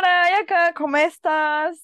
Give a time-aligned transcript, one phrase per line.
[0.00, 1.76] Hola, Ayaka, ¿cómo estás?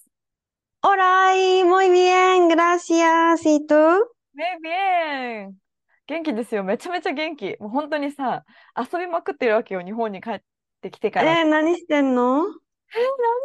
[0.82, 1.32] Hola,
[1.64, 3.44] muy bien, gracias.
[3.44, 3.74] ¿Y tú?
[4.32, 5.60] Muy bien!
[6.06, 6.62] 元気ですよ。
[6.62, 7.56] めちゃめちゃ元気。
[7.58, 8.44] もう本当にさ、
[8.78, 9.82] 遊びまくってるわけよ。
[9.82, 10.40] 日本に帰っ
[10.80, 11.40] てきてから。
[11.40, 12.54] えー、何してんの何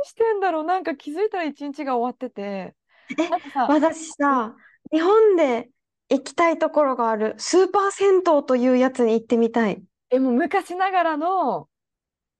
[0.04, 2.76] してんだろうなんか気づいたら一日が終わってて。
[3.17, 4.56] えなんかさ、私さ、
[4.92, 5.72] 日本で
[6.09, 9.81] 行きたいところがあるスーパー銭湯というやつに行ってみたい。
[10.12, 11.67] え、もう昔ながらの、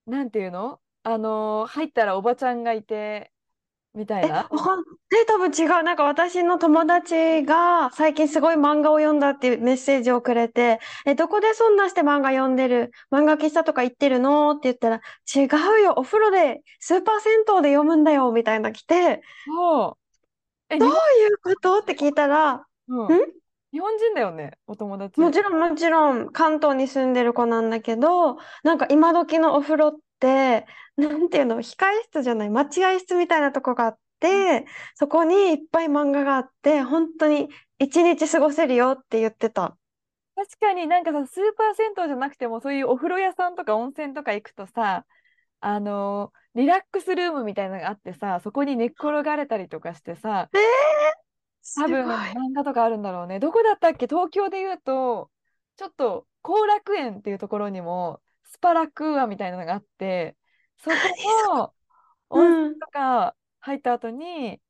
[0.06, 0.78] なんていうの
[1.12, 3.32] あのー入ったらおばちゃんがいて、
[3.92, 4.48] みたいえ、な。
[4.48, 5.82] え、多分違う。
[5.82, 12.92] なんか私の友達が最近すごい漫画を読んだっていうメッセージをくれて、え、どこでそんなして漫画読んでる？
[13.10, 14.52] 漫画喫茶とか行ってるの？
[14.52, 15.00] って言ったら、
[15.34, 15.48] 違
[15.80, 15.94] うよ。
[15.96, 18.30] お風呂で、スーパー銭湯で読むんだよ。
[18.30, 19.98] みたいな来て、そ
[20.70, 20.74] う。
[20.74, 20.94] え、どういう
[21.42, 21.78] こと？
[21.80, 23.08] って聞いたら、うん、ん？
[23.72, 25.18] 日本人だよね、お友達。
[25.20, 29.98] もちろんもちろん関東に住んでる子なんだけど、なんか今時のお風呂って、
[30.96, 39.76] なんていうの、控え室じゃない、待合室みたいなとこがあって、そこにいっぱい漫画があって、本当に一日過ごせるよって言ってた。
[40.36, 45.04] 確かになんかさ、スーパー銭湯じゃなくても、そういうお風呂屋さんとか温泉とか行くとさ、
[45.60, 50.60] あのーリラックスルームみたいなのがあってさ、そこに寝っ転がれたりとかしてさ、えー、
[51.62, 52.06] す多分。
[52.08, 53.38] 漫画とかあるんだろうね。
[53.38, 54.08] どこだったっけ？
[54.08, 55.30] 東京で言うと、
[55.76, 58.20] ちょっと後楽園っていうところにも、
[58.50, 60.36] スパラクーアみたいなのがあって、
[60.78, 60.96] そこ
[61.48, 61.74] の
[62.28, 62.78] 温泉うん。
[62.78, 64.60] とか入った後に、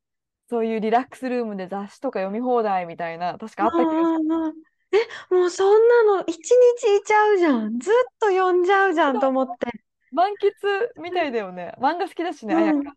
[0.48, 3.96] そういうリラックスルームで雑誌とか読み放題みたいな、確かあった気がする。
[3.96, 4.54] うんうんうん
[4.92, 7.78] え、もうそんなの一日いちゃうじゃん。
[7.78, 9.68] ずっと読んじゃうじゃんと思って。
[10.10, 11.74] 満喫みたいだよね。
[11.78, 12.78] 漫画好きだしね、あやか。
[12.80, 12.86] うん。
[12.88, 12.92] え、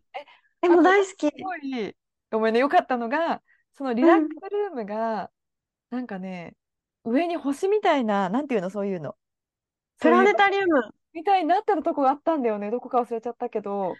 [0.62, 1.28] え、も大好き。
[1.28, 1.96] すごい、
[2.32, 3.42] ごめんね、よかったのが、
[3.74, 4.08] そのリうん。
[4.08, 5.30] ラックスルームが、
[5.90, 6.56] なんかね、
[7.04, 9.16] 上に星みたいな、なんていうの、そういうの。
[10.00, 10.82] プラネタリウム。
[11.12, 12.70] みたいになってるとこがあったんだよね。
[12.70, 13.94] どこか忘れちゃったけど。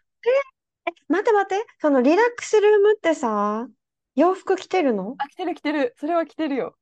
[0.87, 1.67] え、待って待って。
[1.81, 3.69] そのリラックスルームってさ、
[4.17, 5.15] 洋服着てるの？
[5.19, 5.95] あ、来てる来てる。
[5.99, 6.77] それは来てるよ。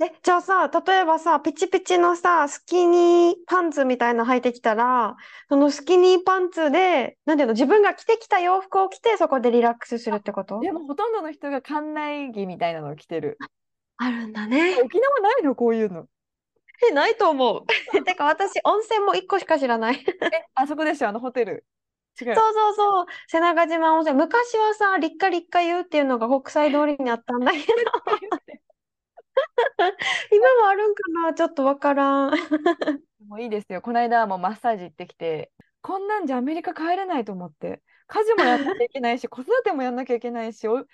[0.00, 5.16] え、じゃあさ、例えばさ、ピチピチのさ、スキニーパンツみたいなの履いてきたら、
[5.48, 10.60] そのスキニーパンツで、なんていうの、自分が着てきた洋服を着て、そこでリラックスするってこと？
[10.60, 13.38] でも、ほとんどの人が館内着みたいなのを着てる。
[13.96, 14.80] あるんだえね。
[14.82, 15.54] 沖縄ないの？
[15.54, 16.06] こういうの。
[16.88, 17.64] え、ないと思う。
[18.04, 19.96] てか私、温泉も一個しか知らない。
[19.96, 21.64] え、あそこでしょ、あのホテル。
[22.20, 22.34] 違う。
[22.34, 23.06] そうそうそう。
[23.28, 24.16] 瀬長島温泉。
[24.16, 27.64] 昔はさ、立夏立夏湯っていうのが国際通りにあったんだけど、
[30.30, 31.34] 今もあるんかな？
[31.34, 32.30] ちょっとわからん。
[33.28, 33.80] もういいですよ。
[33.82, 35.50] この間もマッサージ行ってきて、
[35.80, 40.84] こんなんじゃアメリカ帰れないと思って、家事もやんなきゃいけないし、 子育てもやんなきゃいけないし、おえ、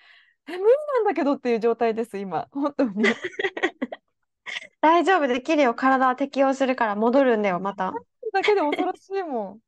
[0.47, 2.49] 無理なんだけどっていう状態です、今。
[2.53, 3.05] 本当に。
[4.81, 5.75] 大丈夫できるよ。
[5.75, 7.93] 体は適応するから戻るんだよ、また。
[8.33, 9.59] だけで恐ろしいも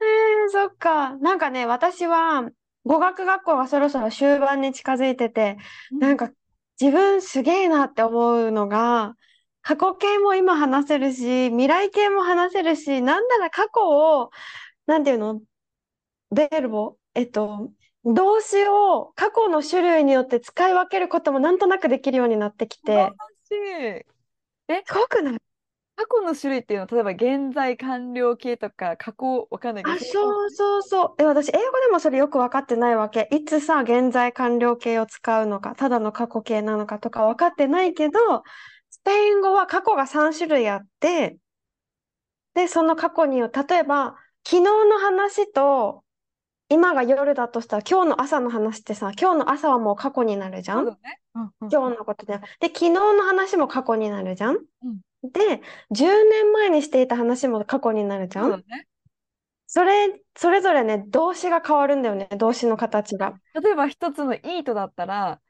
[0.00, 1.16] えー、そっか。
[1.16, 2.48] なんかね、私は
[2.84, 5.58] 語学学校がそろそろ終盤に近づいてて、
[5.94, 5.98] ん。
[5.98, 6.30] なんか
[6.80, 9.14] 自分すげえなって思うのが、
[9.62, 14.30] 過去形も今話せるし、未来形も話せるし、なんなら過去を、
[14.86, 15.42] なんていうの、
[16.30, 17.70] ベルボ、えっと、
[18.04, 23.10] 動詞を過去の種類によって使い分けることもなんとなくできるようになってきて、
[23.48, 24.06] しい。
[24.68, 25.38] え、すごくない？
[25.96, 27.10] 過去の種類っていうのは、例えば
[27.46, 31.22] 現在完了形とか過去わかんないけど、あ、そうそうそう。
[31.22, 33.28] え、私、英語でもそれよく分かってないわけ。
[33.30, 38.18] いつさ、現在完了形を使うのか、ただの過去形なのかとか分かってないけど、
[38.90, 41.38] スペイン語は過去が3種類あって、
[42.54, 46.04] で、その過去によ、例えば、昨日の話と、
[46.70, 50.84] 今が夜だとしたら、今日の朝の話ってさ、今日の朝はもう過去になるじゃん？
[50.84, 50.98] だね。
[51.34, 52.38] うんうん今日のことで。
[52.60, 54.56] で、昨日の話も過去になるじゃん？
[54.56, 55.00] うん。
[55.22, 58.50] で、10年前にしていた話も過去になるじゃん？
[58.50, 58.86] だね。
[59.66, 63.34] それ、それぞれね、動詞が変わるんだよね、動詞の形が。
[63.54, 65.40] 例えば一つのイートだったら、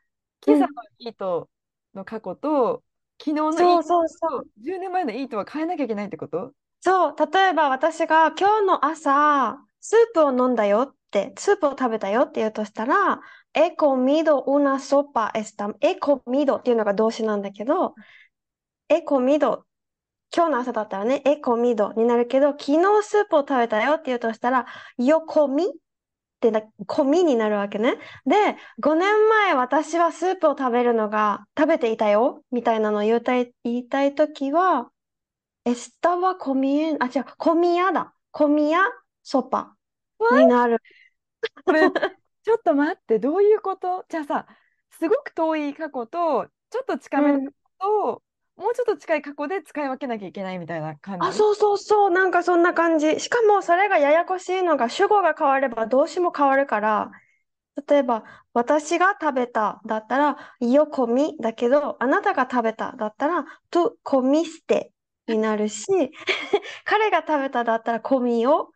[0.46, 0.54] うん。
[0.54, 1.48] 今朝のイート
[1.94, 2.82] の過去と、
[3.20, 4.44] 昨日のイーそうトそうそう。
[4.44, 6.52] と10年前のイートは変えなきゃいけないってこと？
[6.80, 13.20] そう、例えば私が今日の朝、スープを飲んだよって、スープを食べたよって言うとしたら、
[13.54, 17.94] he comido una sopa esta, he comido っていうのが動詞なんだけど、
[18.88, 19.62] he comido
[20.34, 24.66] 今日の朝だったらね、え、コミドになるけど、昨日スープを食べたよって言うとしたら、
[24.98, 25.68] よコミっ
[26.40, 27.96] てな、コミになるわけね。
[28.26, 34.90] で、5年前私はスープを食べるのが食べていたよみたいなのを言いたい、言いたいときは、
[35.64, 38.14] エスタはコミエン、あ、違う、コミヤだ。
[38.30, 38.80] コミヤ
[39.22, 39.77] ソパ
[40.30, 40.82] になる。
[41.64, 41.90] これ、
[42.42, 44.04] ちょっと待って、どういうこと？
[44.08, 44.46] じゃあさ、
[44.90, 48.22] すごく遠い過去と、ちょっと近めの過去と、
[48.56, 51.32] もうちょっと近い過去で使い分けなきゃいけないみたいな感あ、じ。
[51.32, 53.20] そうそうそう、なんかそんな感じ。
[53.20, 57.10] しかもそれがややこしいのが主語が変われば動詞も変わるから、
[57.88, 58.24] 例えば、
[58.54, 64.92] 私が食べただったら、よコミだけど、あなたが食べただったら、とコミステ
[65.28, 65.86] になるし、
[66.84, 68.70] 彼が食べただったらコミを、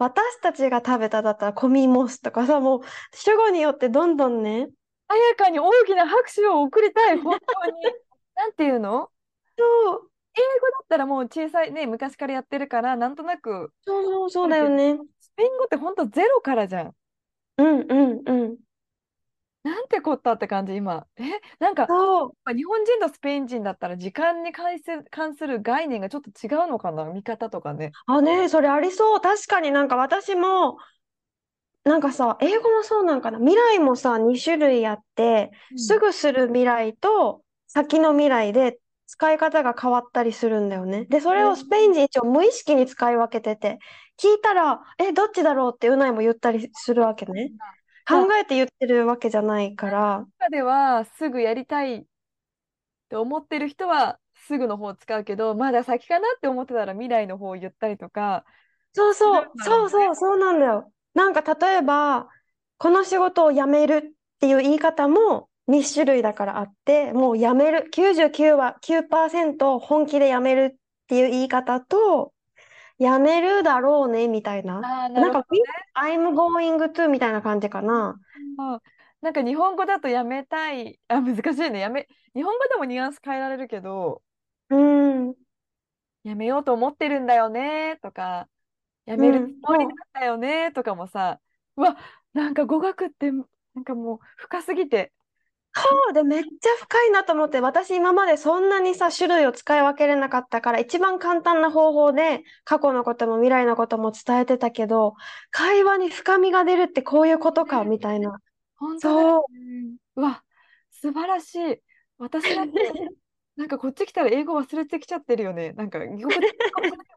[0.00, 2.80] 私たちが食べただったらコミモスとかさ、もう
[3.14, 4.70] 主語によってどんどんね、
[5.08, 7.82] 彩香に大きな拍手を送りたい、本当に。
[8.34, 9.10] なんていうの？
[9.58, 9.64] そ
[9.96, 14.98] う、英語だったらもう小さいね、昔からやってるから、なんとなく、そうそうそうだよね。
[15.20, 16.94] スペイン語って本当ゼロからじゃん。
[17.58, 18.56] うんうんうん。
[19.62, 21.06] なんてこったって感じ、今。
[21.16, 21.22] え、
[21.58, 22.54] なんか、そう。
[22.54, 27.92] 日本人とスペイン人だったら時間に関す関する概念がちょっと違うのかな見方とかね。
[28.06, 29.20] あ、ね、それありそう。
[29.20, 30.78] 確かになんか私も、
[31.84, 33.38] なんかさ、英語もそうなんかな。
[33.38, 41.06] 未来もさ、2種類あって、うんすぐする未来と先の未来で使い方が変わったりするんだよね。
[41.06, 43.78] で、それをスペイン人一応無意識に使い分けてて、
[44.18, 47.52] 聞いたら、え、どっちだろうってうないも言ったりするわけね。
[48.10, 50.26] 考えて言ってるわけじゃないから。
[50.38, 52.04] 中ではすぐやりたいっ
[53.08, 58.44] て思ってる人はすぐの方を使うけど、まだ先かなって思ってたら未来の方を言ったりとか、
[58.92, 60.92] そうそう、そうそう、そうなんだよ。
[61.14, 62.28] なんか例えば、
[62.78, 64.10] この仕事を辞めるっ
[64.40, 70.76] ていう言い方も2種類だからあって、もう辞める、99は9%本気で辞めるっ
[71.06, 72.32] ていう言い方と、
[73.00, 74.86] 辞めるだろうねみたいな。
[74.86, 75.90] ああ、ななんかるほどね。
[75.94, 78.20] I'm going to みたいな感じかな。
[78.58, 78.80] うん
[79.22, 81.80] なんか日本語だとやめたい、あ、難しいね。
[81.80, 84.22] やめ、日本語でもニュアンス変えられるけど、
[84.68, 84.76] う
[85.30, 85.36] ん。
[86.22, 88.48] やめようと思ってるんだよねとか、
[89.06, 91.40] やめるつもりなんだよねとかもさ、
[91.76, 91.96] うわ、
[92.34, 95.12] なんか語学ってなんかもう深すぎて、
[95.72, 105.14] そうで、めっちゃ深いなと思って、私今までそんなにさ、種類を使い分けれなかったから、一番簡単な方法で過去のことも未来のことも伝えてたけど、
[105.50, 108.40] 会話に深みが出るってこういうことか、みたいな。
[108.76, 109.52] 本当そう。
[109.54, 109.96] ね。
[110.16, 110.44] うわ、
[110.90, 111.82] 素晴らしい。
[112.18, 112.72] 私だって、
[113.60, 115.72] なんかこっち来たら英語忘れてきちゃってるよね。
[115.72, 116.40] なんか、言語的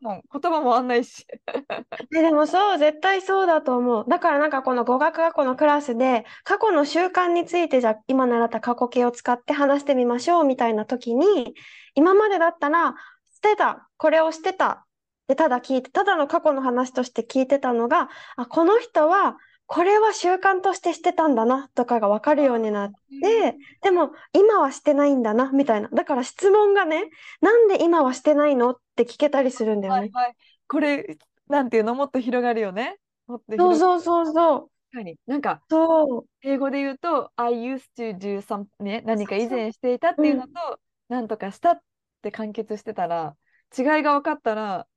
[0.02, 1.26] も 言葉もあんないし。
[2.14, 4.06] え、でもそう、絶対そうだと思う。
[4.10, 11.56] だからなんかこの語学学校のクラスで、過去の習慣についてじゃあ今習った過去形を使って話してみましょうみたいな時に、
[11.96, 12.96] 今までだったら、
[13.34, 14.86] してた、これをしてた。
[15.30, 25.90] で、ただ聞いて、ただの過去の話として聞いてたのが、あ、この人は、これは習慣としてしてたんだな、とかが分かるようになって、でも今はしてないんだな、みたいな。
[25.90, 27.10] だから質問がね、
[27.42, 30.00] なんで今はしてないのって聞けたりするんだよね。
[30.00, 30.36] はいはい。
[30.68, 31.18] これ、
[31.48, 31.96] なんていうの？
[31.96, 32.98] もっと広がるよね。
[33.28, 34.60] もっとそう広そうそうそう。
[34.92, 35.18] 確かに。
[35.26, 36.26] なんか、そう。
[36.42, 40.80] 英語で言うと、I used to do some ね、何か以前していたっていうのと、
[41.10, 41.80] なんとかしたっ
[42.22, 43.36] て完結してたら、
[43.78, 44.88] 違いが分かったら、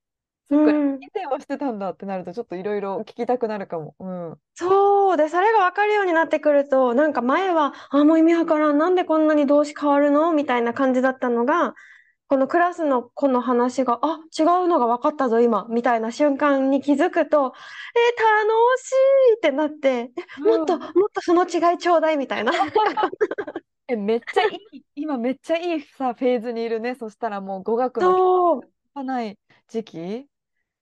[0.50, 3.94] そっか、うん、以前はしてたんだってなると、ちょっといろいろ聞きたくなるかも。
[3.98, 4.40] うん。
[4.58, 11.74] そうで、それが分かるようになってくると、なんか前は、あ、もう意味わからん、なんでこんなに動詞変わるのみたいな感じだったのが、
[12.28, 17.54] このクラスの子の話が、あ、違うのが分かったぞ、今、みたいな瞬間に気づくと、
[17.94, 18.92] え、楽し
[19.34, 22.52] いってなって、え、もっと、うんもっとその違いちょうだいみたいな。
[23.88, 26.94] え、めっちゃいい、今めっちゃいいさ、フェーズにいるね。
[26.96, 29.38] そしたらもう語学のそう、かない
[29.68, 30.28] 時期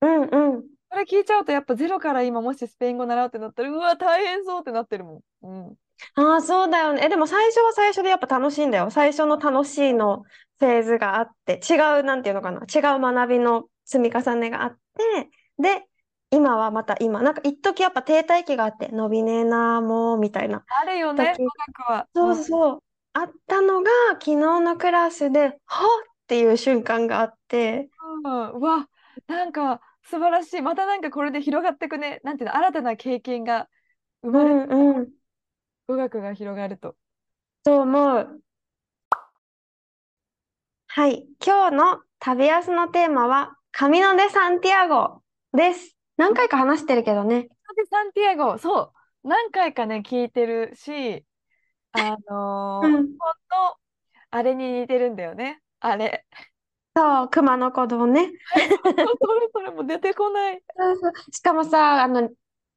[0.06, 0.62] うんうん。
[0.90, 5.46] これ聞いちゃうと、やっぱゼロから今もしスペイン語習うってなったら、うわ、大変そうってなってるもん。
[5.68, 5.76] うん。
[6.14, 7.02] ああ、そうだよね。
[7.04, 8.90] え、でも最初は最初でやっぱ楽しいんだよ。
[8.90, 10.24] 最初の楽しいの
[10.58, 12.60] フェーズがあって、違う、なんていうのかな。
[12.60, 15.30] 違う学びの積み重ねがあって、
[15.60, 15.86] で、
[16.30, 20.64] 今はまた今、なんか一時やっぱ停滞期があって、伸びねえな、もう、みたいな。
[20.80, 22.08] あるよね、時語学は。
[22.14, 22.78] そうそう。
[23.12, 27.90] あったのが、昨日のクラスで、はっっていう瞬間があって、
[28.24, 28.88] うん、うわ、
[29.26, 30.62] なんか素晴らしい。
[30.62, 32.20] またなんかこれで広がっていくね。
[32.24, 33.68] なんていうの、新たな経験が
[34.22, 34.60] 生うまれる。
[34.66, 35.12] んうん、
[35.88, 36.96] 語学が広がると。
[37.64, 38.40] そう思う。
[40.86, 41.26] はい。
[41.44, 45.96] 今日の旅安のテーマは、カミノ・デ・サンティアゴです。
[46.16, 47.48] 何回か話してるけどね。
[47.76, 48.92] で、サンティアゴ、そ
[49.24, 51.24] う、何回かね、聞いてるし、
[51.92, 53.34] あのーうん日本
[53.70, 53.76] の
[54.30, 55.62] あれに似てるんだよね。
[55.80, 56.26] あれ。
[56.96, 58.30] そう、熊野古道ね。
[58.52, 59.04] それ
[59.52, 60.62] それも出てこない。
[60.76, 62.30] そうそうしかもさ、あの、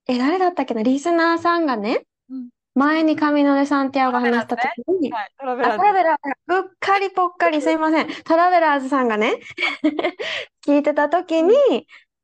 [0.08, 4.62] え、誰だったっけな、リスナーさんがね、うん前にカミノデ・サンティアゴ話した時
[5.02, 8.08] に、はい、トラベあ、ラーズトラベラーズ、うっかりぽっかりすいません。
[8.24, 9.40] トラベラーズさんがね、
[10.64, 11.56] 聞いてた時に、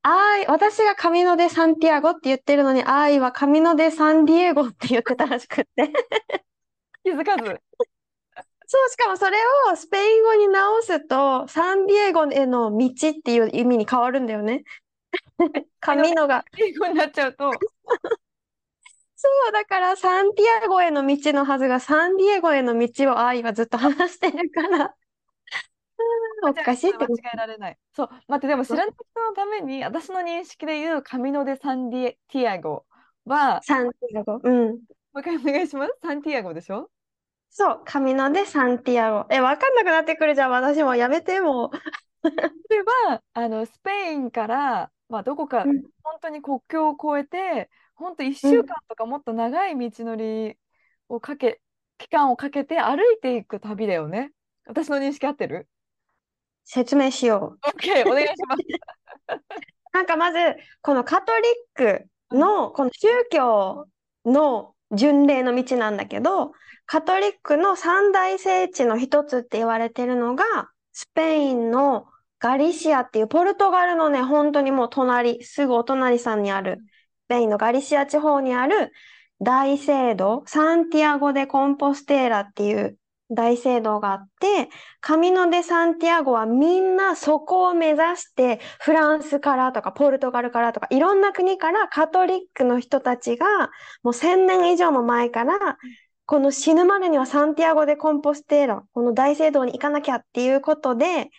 [0.04, 5.92] あい、私がカミノデ・サンティアゴって言ってるのに、あいはカミノデ・サンディエゴって言ってたらしくって。
[7.04, 7.60] 気づかず。
[8.74, 9.38] そう、しかもそれ
[9.72, 14.64] をスペイン語に直すと、サンディエゴへの道っていう意味に変わるんだよね。
[15.80, 16.44] カミノが。
[16.58, 17.52] 英語になっちゃうと、
[19.16, 24.86] そう、だからサンティアゴへの道のはずが、サンディエゴへの道を愛はずっと話してるから。
[24.86, 27.10] うんおかしいって間違。
[27.36, 27.78] えられない。
[27.96, 32.86] そう、待って、でも知らない人のために、私の認識で言うカミノデ・サンディエティアゴ
[33.26, 34.40] は、サンティアゴ？
[34.44, 34.70] うん。
[34.72, 34.78] も
[35.14, 35.94] う一回お願いします。
[36.02, 36.90] サンティアゴでしょ？
[37.56, 39.28] そう、カミノデ・サンティアゴ。
[39.30, 40.50] え、わかんなくなってくるじゃん。
[40.50, 41.70] 私もやめても
[42.24, 42.30] そ
[42.74, 50.58] れは、あの、スペインから、まあ、どこか、うん本当に国境を越えて、本当1週間とかもっと長い道のり
[51.08, 51.62] をかけ、
[51.98, 54.34] 期間をかけて歩いていく旅だよね。
[54.66, 55.70] 私の認識合ってる？
[56.66, 57.70] 説明しよう。
[57.70, 58.64] ?OK、お願いします。
[59.94, 60.38] なんかまず、
[60.82, 63.88] このカトリックの、この宗教
[64.26, 66.54] の巡礼の道なんだけど、
[66.86, 70.44] カトリックの三大聖地の一つって言われてるのが、
[70.92, 72.06] スペインの
[72.40, 76.80] ガリシアっていう、ポルトガルのね、本当にもう隣、すぐお隣さんにある、
[77.26, 78.92] スペインのガリシア地方にある
[79.42, 82.98] 大聖堂、サンティアゴ・デ・コンポステーラっていう
[83.34, 84.70] 大聖堂があって、
[85.02, 93.72] カミノ・デ・サンティアゴはみんなそこを目指して、フランスからとかポルトガルからとか、いろんな国からカトリックの人たちが、
[94.04, 95.78] もう千年以上も前から、
[96.26, 101.30] この死ぬまでにはサンティアゴ・デ・コンポステーラ、この大聖堂に行かなきゃっていうことで、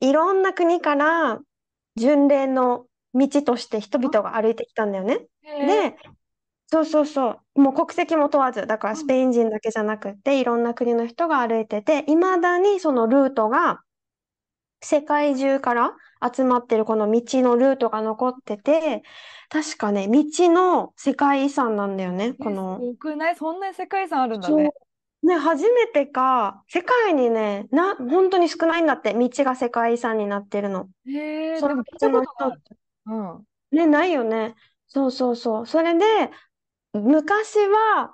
[0.00, 1.40] いろんな国から
[1.96, 5.26] 巡礼の道として人々が歩いてきたんだよね。
[5.44, 5.96] で、
[6.68, 13.80] そうそうそう、もう国籍も問わず、だからスペイン人だけじゃなくて、いろんな国の人が歩いてて、いまだにそのルートが、
[14.82, 15.96] 世界中から
[16.34, 19.02] 集まってるこの道のルートが残ってて、
[19.48, 22.78] 確かね、道の世界遺産なんだよね、この。
[22.80, 23.36] すごくない？
[23.36, 24.70] そんなに世界遺産あるんだそうね。
[25.22, 30.88] ね、初めてか、世界にね、な、本当に少ないんだって、道が世界遺産になってるの。
[31.06, 32.58] へえ、そのでも聞いたことない。
[33.06, 33.44] うん。
[33.70, 34.54] ね、ないよね。
[34.86, 35.66] そうそうそう。
[35.66, 36.04] それで、
[36.94, 38.12] 昔は、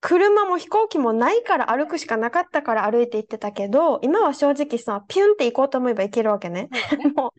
[0.00, 6.68] 車も飛行機もないから歩くしかなかったから歩いて行ってたけど、今は正直さ、ピュンって行こうと思えば行けるわけね。
[6.90, 7.32] で も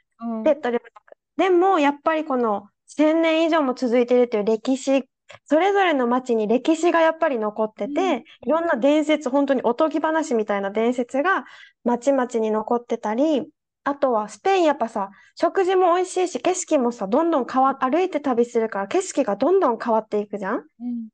[0.80, 1.18] なく。
[1.38, 5.04] でも、やっぱりこの、1000年以上も続いてるっていう歴史、
[5.46, 11.46] それぞれの町に歴史がやっぱり残ってうんて、いろんな伝説、本当におとぎ話みたいな伝説が
[11.84, 13.48] 町々に残ってたり、
[13.88, 20.66] あとはスペインやっぱさ、食事も美味しいし、景色もさ、どんどん変わ、歩いて旅するから景色がどんどん変わっていくじゃん？
[20.80, 21.08] うん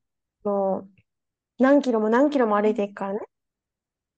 [0.43, 0.89] もう、
[1.59, 3.19] 何キロも何キロも歩いていくからね。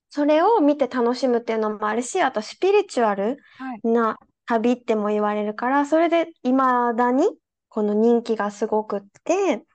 [0.09, 3.81] それを見て楽しむっていうのもあるし、あとスピリチュアルはい。
[3.83, 6.57] な旅っても言われるから、それで未
[6.95, 7.25] だに
[7.67, 9.65] この人気がすごくって、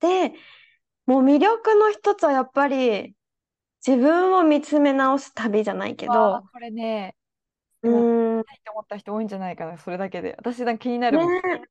[0.00, 0.34] で、
[1.06, 3.14] もう魅力の一つはやっぱり
[3.86, 7.16] 自分を見つめ直す旅じゃないけわあど、これね、
[7.82, 10.34] うーん、ないって思った人多いんじゃないかな、それだけで。
[10.38, 11.32] 私なんか気になるもん。
[11.32, 11.62] ね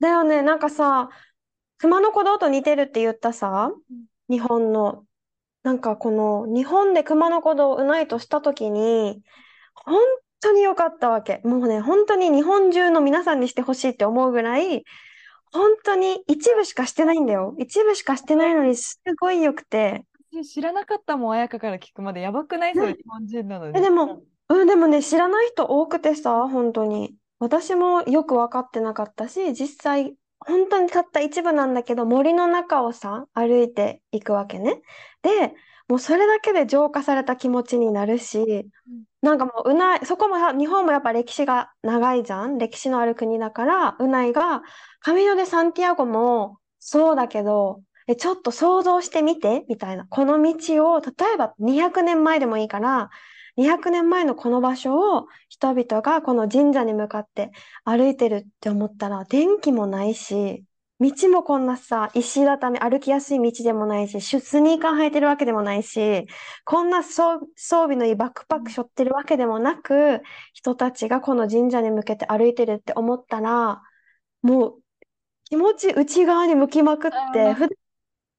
[0.00, 1.08] だよね、なんかさ、
[1.78, 3.72] 熊野古道と似てるって言ったさ、
[4.28, 5.04] 日本の、
[5.62, 9.22] なんかこの日本で熊野古道をうないとしたときに、
[9.74, 9.98] 本
[10.40, 11.40] 当に良かったわけ。
[11.44, 14.84] もうね、本当に日本中の皆さんにしてほしいって思うぐらい、
[15.52, 17.54] 本当に一部しかしてないんだよ。
[17.58, 20.04] 一部しかしてないのにすごい良くて。
[20.32, 22.20] 私知らなかったもん、彩香から聞くまで。
[22.20, 22.74] やばくない？
[22.74, 23.80] それ、ね日本人なのえ、に。
[23.80, 27.16] でも、うん、でもね、知らない人多くてさ、本当に。
[27.38, 34.82] 私もよく分かってなかったし、実際、本当にたった一部なんだけど、森の中をさ、歩いていくわけね。
[35.22, 35.54] で、
[35.88, 38.68] もうそれだけで浄化された気持ちになるし、
[39.22, 44.62] なんかもう、うない、そこもさ日本もやっぱ歴史が長いじゃん歴史のある国だから、うないが、
[45.00, 50.06] カミノ・デ・サンティアゴもそうだけど、え、ちょっと想像してみて、みたいな。
[50.06, 53.10] この道を、例えば200年前でもいいから、
[53.56, 57.50] 200年前のこの場所を人々がこの神社に向かって
[57.84, 60.64] 歩いてるって思ったら、電気もないし、
[61.00, 66.26] 道もこんなさ、石畳、歩きやすい道でもないし、シュスニーカー履いてるわけでもないし、
[66.64, 73.82] こんな装備のいいバックパック背負ってるわけでもなく、人たちがこの神社に向けて歩いてるって思ったら、
[74.42, 74.82] もう
[75.44, 77.68] 気持ち内側に向きまくって、普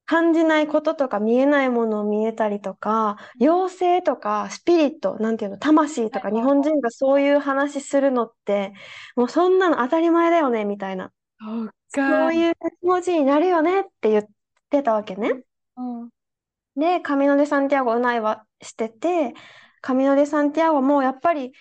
[0.05, 8.73] 感じないこととか見えないものを見えたりとか、妖精とかスピリット、なんていうの、魂とか日本人がそういう話するのって、
[9.15, 11.11] もうそんなの当たり前だよね、みたいな。
[11.39, 11.73] そう
[12.07, 12.29] そか。
[12.29, 14.25] ういう気持ちになるよねって言っ
[14.69, 15.43] てたわけね。
[15.77, 16.09] うん。
[16.75, 19.33] で、カミノ・デ・サンティアゴ、うないはしてて、
[19.81, 21.53] カミノ・デ・サンティアゴもやっぱり、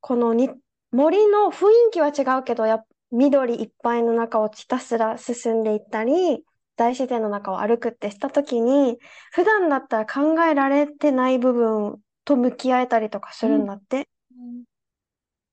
[0.00, 0.50] このに
[0.92, 6.44] 森の雰囲気は違うけど、やっ緑いっぱいの中をひたすら進んでいったり、
[6.78, 8.98] 大自然の中を歩くってしたときに、
[9.32, 14.08] 普段だったら考えられてない部分と向き合えたりとかするんだって。
[14.32, 14.64] うん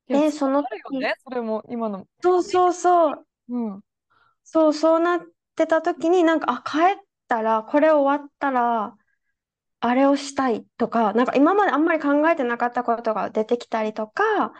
[0.08, 2.05] で、そのあるよね、それも今の。
[2.22, 3.82] そうそうそう、うん。
[4.44, 5.22] そう、そうなっ
[5.55, 8.96] てた時に、なんか、あ、帰ったら、これ終わったら、
[9.79, 14.53] あれをしたいとか、なんか今まであんまり考えてなかったことが出てきたりとか、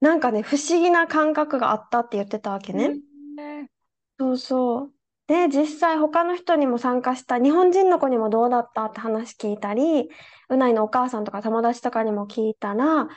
[0.00, 2.90] なんかね、不思議な感覚があったって言ってたわけね。
[3.36, 3.70] ね
[4.18, 4.95] そうそう。
[5.26, 10.08] で、実際他の人にも参加した、日本人の子にもどうだったって話聞いたり、
[10.48, 13.08] うないのお母さんとか友達とかにも聞いたら、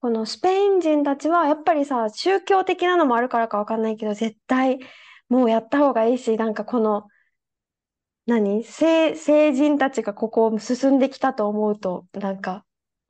[0.00, 4.78] このスペイン人たちはやっぱりさ、宗教的なのもあるからかわかんないけど、絶対
[5.30, 7.08] もうやった方がいいし、なんかこの、
[8.26, 12.64] 何聖、聖人たちがここを進んできたと思うと、なんか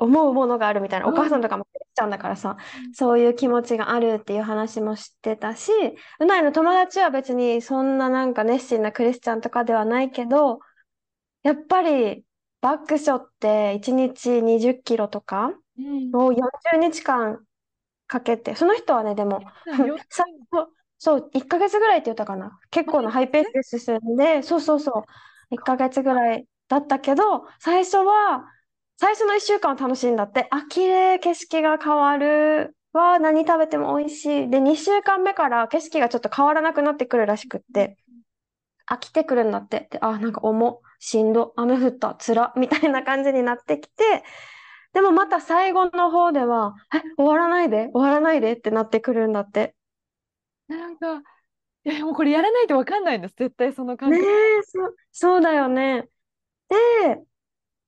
[0.05, 1.09] 思うものがあるみたいな。
[1.09, 2.57] お母さんとかもクリスチャンだからさ、
[2.93, 5.71] そういう気持ちがあるっていう話も知ってたし、
[6.21, 10.61] うないの友達は別にそんななんか熱心なクリスチャンとかではないけど、
[11.43, 12.25] やっぱり
[12.61, 16.11] バックショって1日20キロとかうん。
[16.15, 17.45] を40日間
[18.07, 19.41] かけて、その人はね、でも、
[20.99, 22.59] そう、1ヶ月ぐらいって言ったかな。
[22.71, 25.05] 結構なハイペースで進んで、そうそうそ
[25.51, 28.47] う、1ヶ月ぐらいだったけど、最初は、
[28.97, 34.51] 最初の1週間は楽しいんだって、あ、綺麗、景色が変わる、わあ、何食べても美味しい。
[34.51, 37.97] で、2週間目から景色がちょっと変わらなくなってくるらしくって、
[38.91, 39.89] 飽きてくるんだって。
[39.91, 44.25] で、あ、なんか重、しんど、雨降った、つら、みたいな感じになってきて、
[44.95, 48.55] でもまた最後の方では、え、終わらないで、終わらないで。
[48.55, 49.75] ってなってくるんだって。
[50.69, 51.21] なんか、
[51.85, 54.33] いや、もうこれやらないとわかんないんです、絶対その感ね覚。
[54.59, 56.09] え、そう、そうだよね。
[56.69, 57.25] で、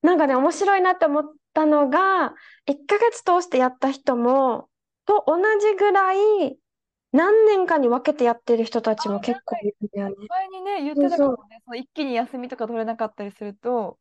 [0.03, 2.35] なんかね、面白いなって思ったのが、
[2.67, 4.69] 1ヶ月通してやった人も、
[5.05, 6.59] と同じぐらい、
[7.13, 10.15] 何年かに分けてやってる人たちも結構いるんだよね。
[10.29, 13.99] 前にね、言ってたかもね、その一気に休みとか取れなかったりすると、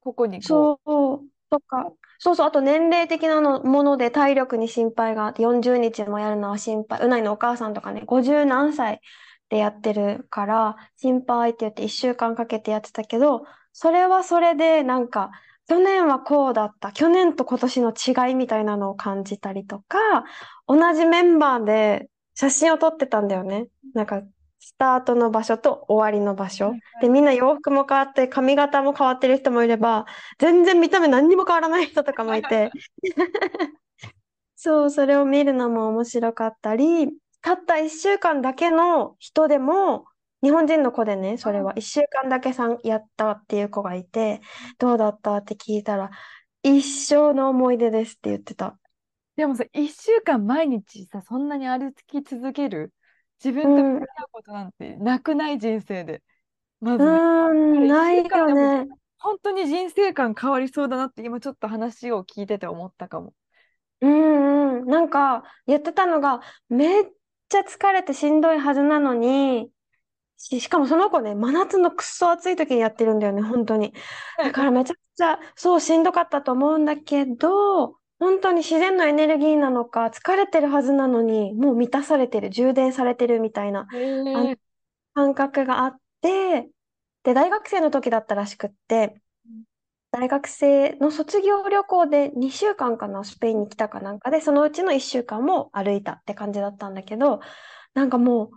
[0.00, 7.00] ここにこそう、とか、そうそう、あと年齢的なのもので体力に心配があって、40日もやるのは心配。
[7.00, 9.00] うないのお母さんとかね、50何歳
[9.48, 15.30] でやってるから、心配って言って1週間かけてやってたけど、それはそれでなんか、
[15.68, 16.90] 去年はこうだった。
[16.90, 20.24] 去年と今年の違いみたいなのを感じたりとか、
[20.66, 23.68] 同じメンバーで写真を撮ってたんだよね。
[23.94, 24.22] なんか、
[24.58, 26.66] スタートの場所と終わりの場所。
[26.66, 30.06] はいはいで、みんな洋服も変わって、髪型も変わってる人もいれば、
[30.38, 32.70] 全然見た目何にも変わらない人とかもいて、
[34.56, 37.08] そう、それを見るのも面白かったり、
[37.42, 40.06] たった1週間だけの人でも、
[40.42, 44.40] 日本人の子でね、それは1週間だけさんやったっていう子がいて、
[44.78, 46.10] どうだったって聞いたら、
[46.62, 48.78] 一生の思い出ですって言ってた。
[49.36, 52.92] でもさ、一週間毎日さ、そんなに歩き続ける
[53.42, 56.22] 自分と向き合うことなんてなくない人生で。
[56.80, 58.88] まうずね、ーん、ないよね。
[59.18, 63.34] 本当に人生観変わりそうだなって今ちょっと話を聞いてて思ったかも。
[64.00, 64.86] うんうん。
[64.86, 67.04] なんか、言ってたのが、めっ
[67.48, 69.70] ちゃ疲れてしんどいはずなのに、
[70.40, 73.92] し、しかもその子ね、真夏のくっそ暑い時にやってるんだよね、本当に。
[74.42, 83.86] だからめちゃくちゃ、そう、しんどかったと思うんだけど、本当に自然のエネルギーなのか、疲れてるはずなのに、もう満たされてる、充電されてるみたいな
[85.14, 86.70] 感覚があって、
[87.22, 89.64] で、大学生の時だったらしくってうん、
[90.12, 97.40] 大学生の卒業旅行で2週間かな、スペインに来たかなんかで、そのうちの1週間も歩いたって感じだったんだけど、
[97.94, 98.50] なんかもう、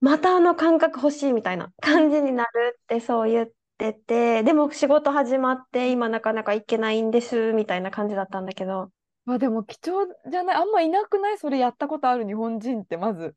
[0.00, 8.90] またあの感覚欲しいみたいな感じになるってそう言ってて、でも仕事始まって今なかなか行けないんです、みたいな感じだったんだけど、
[9.24, 11.38] まあでも貴重じゃない、あんまいなくない？
[11.38, 13.34] それやったことある日本人ってまず。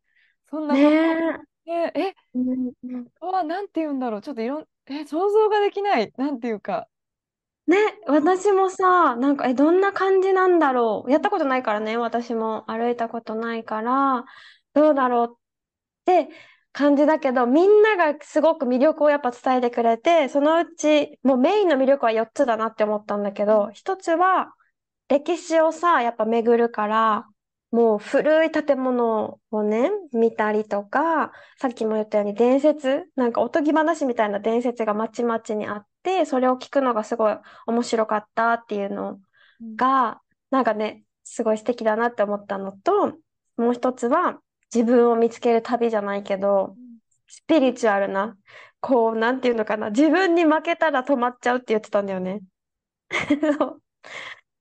[0.49, 4.21] そんなねこと、え、ねえ、うんうんうわ、なんて言うんだろう？
[4.21, 6.11] ちょっといろん、え、想像ができない。
[6.17, 6.87] なんていうか。
[7.67, 11.11] ね、私もさ、なんか、え、どんな感じなんだろう？
[11.11, 14.25] やったことないからね、私も歩いたことないから、
[14.73, 15.27] どうだろう？
[15.31, 15.37] っ
[16.05, 16.29] て
[16.73, 24.53] 感じだけど、みんながすごく魅力をやっぱ伝えてくれて、そのうち、もうメインの魅力は4つだなって思ったんだけど、1つは、
[25.09, 27.27] 歴史をさ、やっぱ巡るから、
[27.71, 39.19] もう古い建物をね、見たりとか、さっきも言ったように伝説、なんかおとぎ話みたいな伝説がまちまちにあって、それを聞くのがすごい面白かったっていうの
[39.61, 39.75] うん。
[39.75, 43.13] が、なんかね、すごい素敵だなって思ったのと、
[43.57, 44.39] もう一つは
[44.73, 46.77] 自分を見つける旅じゃないけど、
[47.27, 48.37] スピリチュアルな、
[48.79, 52.41] こう、なんていうのかな、自分に負けたら止まっちゃうって言ってたんだよね。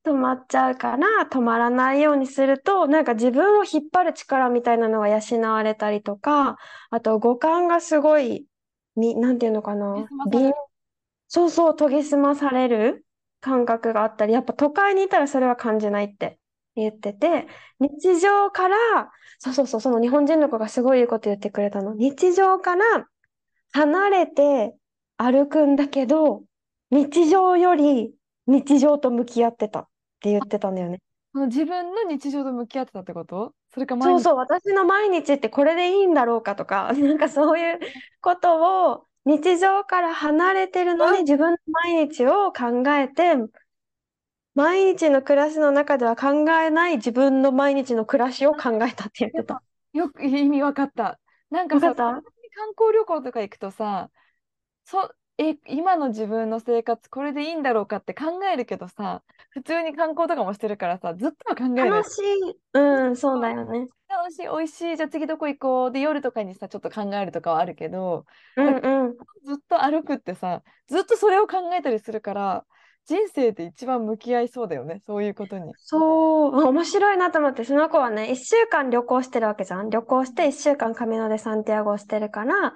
[0.04, 6.56] 止まっちゃうから、止まらないようにすると、なんか自分を引っ張る力みたいなのが養われたりとか、
[6.90, 8.46] あと五感がすごい、
[8.96, 10.06] み、なんていうのかな、
[11.28, 13.06] そうそう、研ぎ澄まされる
[13.40, 16.38] 感覚があったり、やっぱ都会にいたらそれは感じないって
[16.74, 17.46] 言ってて、
[17.78, 19.10] 日常から、
[19.42, 21.94] そうそうそう、その日本人の子がすごいいいこと言ってくれたの。
[21.94, 23.06] 日常から
[23.72, 24.74] 離れて
[25.16, 26.44] 歩くんだけど、
[26.90, 28.12] 日常より
[28.46, 29.88] 日常と向き合ってたっ
[30.20, 31.00] て言ってたんだよね。
[31.32, 33.54] その自分の日常と向き合ってたってこと？
[33.72, 34.16] それか毎日？
[34.16, 37.80] そうそう、私の毎日ってこれでいいんだろうかとか、 なんかそういう
[38.20, 43.36] ことを日常から離れてるのに自分の毎日を考えて、
[44.54, 49.62] 毎日の暮らしの中では考えない自分の毎日の暮らしを考えたって言ってた。
[49.92, 51.20] よく意味わかった。
[51.50, 52.22] なんかさ、わかった？
[52.56, 54.10] 観光旅行とか行くとさ、
[54.84, 61.90] そ、え、今の自分の生活これでいいんだろうかって考えるけどさ、普通に観光とかもしてるからさ、ずっとは考えない。
[61.90, 62.60] 楽しい。
[62.72, 63.88] うん、そうだよね。
[64.08, 65.92] 楽しい、美味しい、じゃあ次どこ行こう。
[65.92, 69.16] で、夜とかにさ、ちょっと考えるとかはあるけど、うんうん。
[69.44, 72.66] ずっと歩くってさ、ずっとそれを考えたりするから、
[73.06, 75.72] 人生で一番向き合いそうだよね、そういうことに。
[75.78, 79.90] そう、面白いなと思って、その子はね、一週間旅行してるわけじゃん。
[79.90, 82.74] 旅行して一週間カミノデ・サンティアゴをしてるから、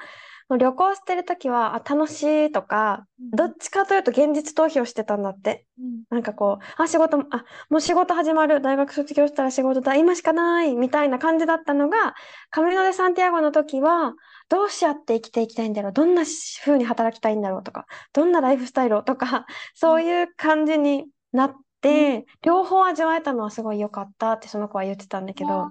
[0.48, 5.66] もう旅行してるときは、あ、楽しいとか、どっちかというと現実逃避をしてたんだって。
[5.78, 8.60] うんなんかこう、あ、仕事も、あ、もう仕事始まる。
[8.60, 9.94] 大学卒業したら仕事だ。
[9.96, 10.76] 今しかない。
[10.76, 12.14] みたいな感じだったのが、
[12.50, 14.14] カミノデ・サンティアゴの時は、
[14.48, 15.92] どうしやって生きていきたいんだろう？
[15.92, 16.22] どんな
[16.64, 19.02] 風に働きたいんだろうとか、どんなライフスタイルを？
[19.02, 25.70] とか、 そういう感じになって、両方味わえたのはすごい良かったってその子は言ってたんだけど、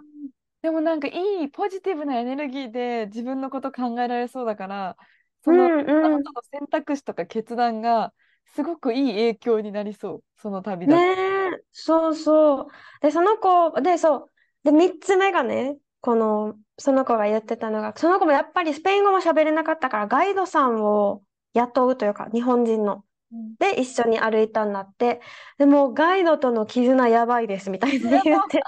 [0.62, 4.98] でもなんかいいポジティブなエネルギーで自分のこと考えられそうだから、
[5.44, 8.14] そうんの、うんあなたの選択肢とか決断が
[8.56, 11.06] すごくいい影響になりそう、その旅だと。
[11.06, 11.14] ね
[11.56, 12.68] え、そうそう。
[13.02, 14.32] で、その子、で、そう。
[14.64, 23.06] で、三つ目がね、この、その子が言ってたのが、その子もやっぱりスペイン語も喋れなかったから、ガイドさんを雇うというか、日本人の。
[23.32, 25.22] うんで、一緒に歩いたんだって。
[25.58, 28.62] でも、ガイドとの絆やばいです、みたいな言って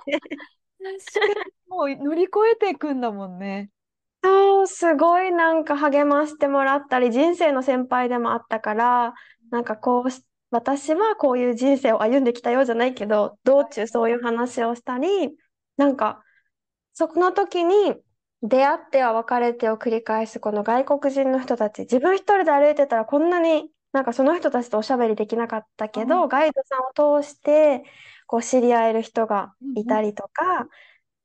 [1.67, 3.69] もう乗り越えていくんだもんね。
[4.23, 9.13] そう、すごいなんか励ましてもらったり、人生の先輩でもあったから、
[9.49, 15.35] なんかこうし、私はこういう人生を歩んできたようじゃないけど、道中そういう話をしたり、
[15.75, 16.23] なんか、
[16.95, 17.93] そこの時に
[18.41, 27.83] 出会っては別れてを繰り返すこの外国人の人たち、自分一人で歩いてたらこんなになんかその人たちとおしゃべりできなかったけうど、ガイドさんを通して
[28.27, 30.67] こう知り合える人がいたりとか、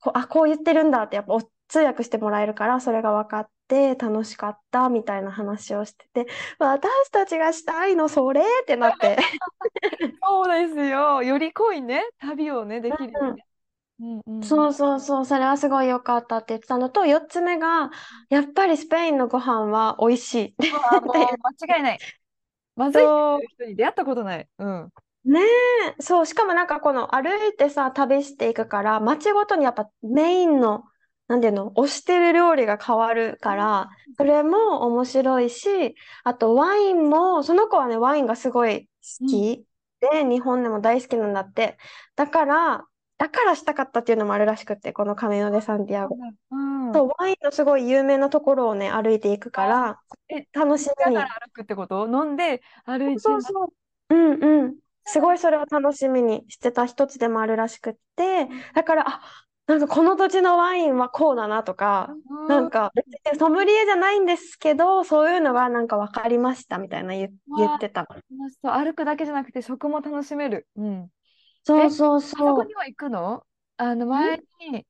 [0.01, 6.27] こうあ、こう言ってるんだってやっぱお通訳してもらえるから、それが分かって楽しかったみたいな話をしてて、
[6.59, 9.17] 私たちがしたいのそれってなって。
[10.23, 11.23] そうですよ。
[11.23, 13.47] より濃いね、旅をね、できるよね。
[14.01, 14.43] うんうん。
[14.43, 17.91] そうそうそう、それはすごい良かったって言ってたのと、4つ目が、
[18.31, 20.57] やっぱりスペインのご飯は美味しい。
[20.71, 22.03] うわもう 間違いない。
[22.77, 23.09] まずい
[23.59, 24.49] 人に出会ったことない。
[24.59, 24.93] うん。
[25.25, 25.41] ね
[25.99, 30.85] え、そう、しかもなんかこの歩いてさ、旅していくから、街ごとにやっぱメインの、
[31.29, 38.91] なんていうの、推してる料理が変わるから、それも面白いし、あとワインも、その子はね、ワインがすごい好
[39.27, 39.67] き
[40.01, 41.77] で、日本でも大好きなんだって。
[42.17, 42.87] だから、
[43.21, 46.17] だからしたかったっていうのもあるらしくって、このカミノ・デ・サンティアゴ。
[46.17, 46.95] うん。
[46.95, 51.17] そう、ワインのすごい有名なところをね、歩いていくから、え、楽しみに。
[51.17, 52.09] だから歩くってこと？
[52.09, 53.65] 飲んで歩いてそうそ
[54.09, 54.15] う。
[54.15, 54.77] うんうん。
[55.05, 59.21] すごいそれを楽しみにしてた一つでもあるらしくって、だから、あ、
[59.67, 62.91] なんかこの土地のワインはこうだなとか、うんなんか
[63.39, 68.09] ソムリエじゃないんですけど、そういうのがなんか分かりましたみたいな言言ってた。
[68.63, 70.67] 歩くだけじゃなくて食も楽しめる。
[70.77, 71.11] うん。
[71.71, 72.57] そうそうあそそう。
[72.57, 73.45] こには行くの？
[73.77, 74.39] あの前
[74.73, 74.87] に、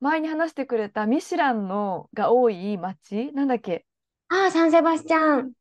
[0.00, 3.32] 前に話してくれたミシュランのが多い街？
[3.32, 3.86] なんだっけ？
[4.28, 5.52] ああ、サンセバスチャン。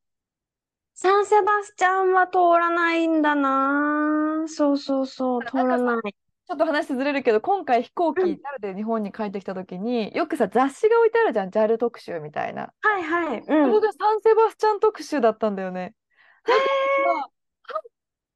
[0.96, 4.46] サンセバスチャンは通らないんだな。
[4.48, 6.16] そうそうそう、通らない。
[6.46, 12.74] ちょっと話ずれるけど、今回飛行機、うん JAL で日本に帰ってきた時に、よくさ、雑誌が置いてあるじゃん、JAL 特集みたいな。
[12.82, 13.40] はいはい。
[13.40, 13.82] うそれん。
[13.82, 15.96] がサンセバスチャン特集だったんだよね。
[16.46, 16.66] だから
[17.24, 17.30] さ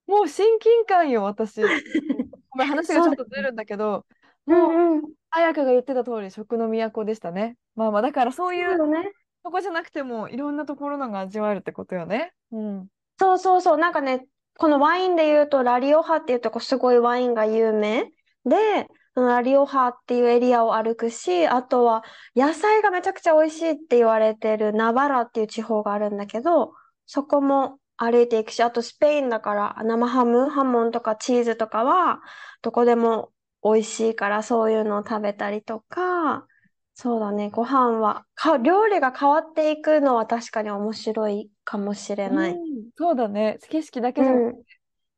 [0.08, 1.62] もう親近感よ、私。
[2.50, 4.06] ごめん、話がちょっとずれるんだけど、
[4.48, 5.02] うもう、んうん。
[5.30, 7.58] 彩香が言ってた通り、食の都でしたね。
[7.76, 9.12] まあまあ、だからそういうそうよね。
[9.44, 12.34] とこじゃなくても、いろんなところのが味わえるってことよね。
[12.52, 12.88] うん。
[13.20, 13.78] そうそうそう。
[13.78, 14.26] なんかね、
[14.58, 18.12] このワインで言うと、ラリオハっていうとこすごいワインが有名
[18.46, 22.04] で、ラリオハっていうエリアを歩くし、あとは
[22.36, 26.74] 野菜がめちゃくちゃ美味しいって言われてるナバラっていう地方があるんだけど、
[27.08, 32.22] そこも歩いていくし、あとスペインだから生ハム、ハモンとかチーズとかは
[32.62, 33.32] どこでも
[33.64, 36.48] 美味しいからそういうのを食べたりとか、
[36.94, 42.54] そうだね、ご飯は、か、料理が変わっていくのは確かに面白いかもしれない。
[42.54, 43.60] うん、そうだね。
[43.70, 44.54] 景色だけうじゃなくん。
[44.54, 44.64] て、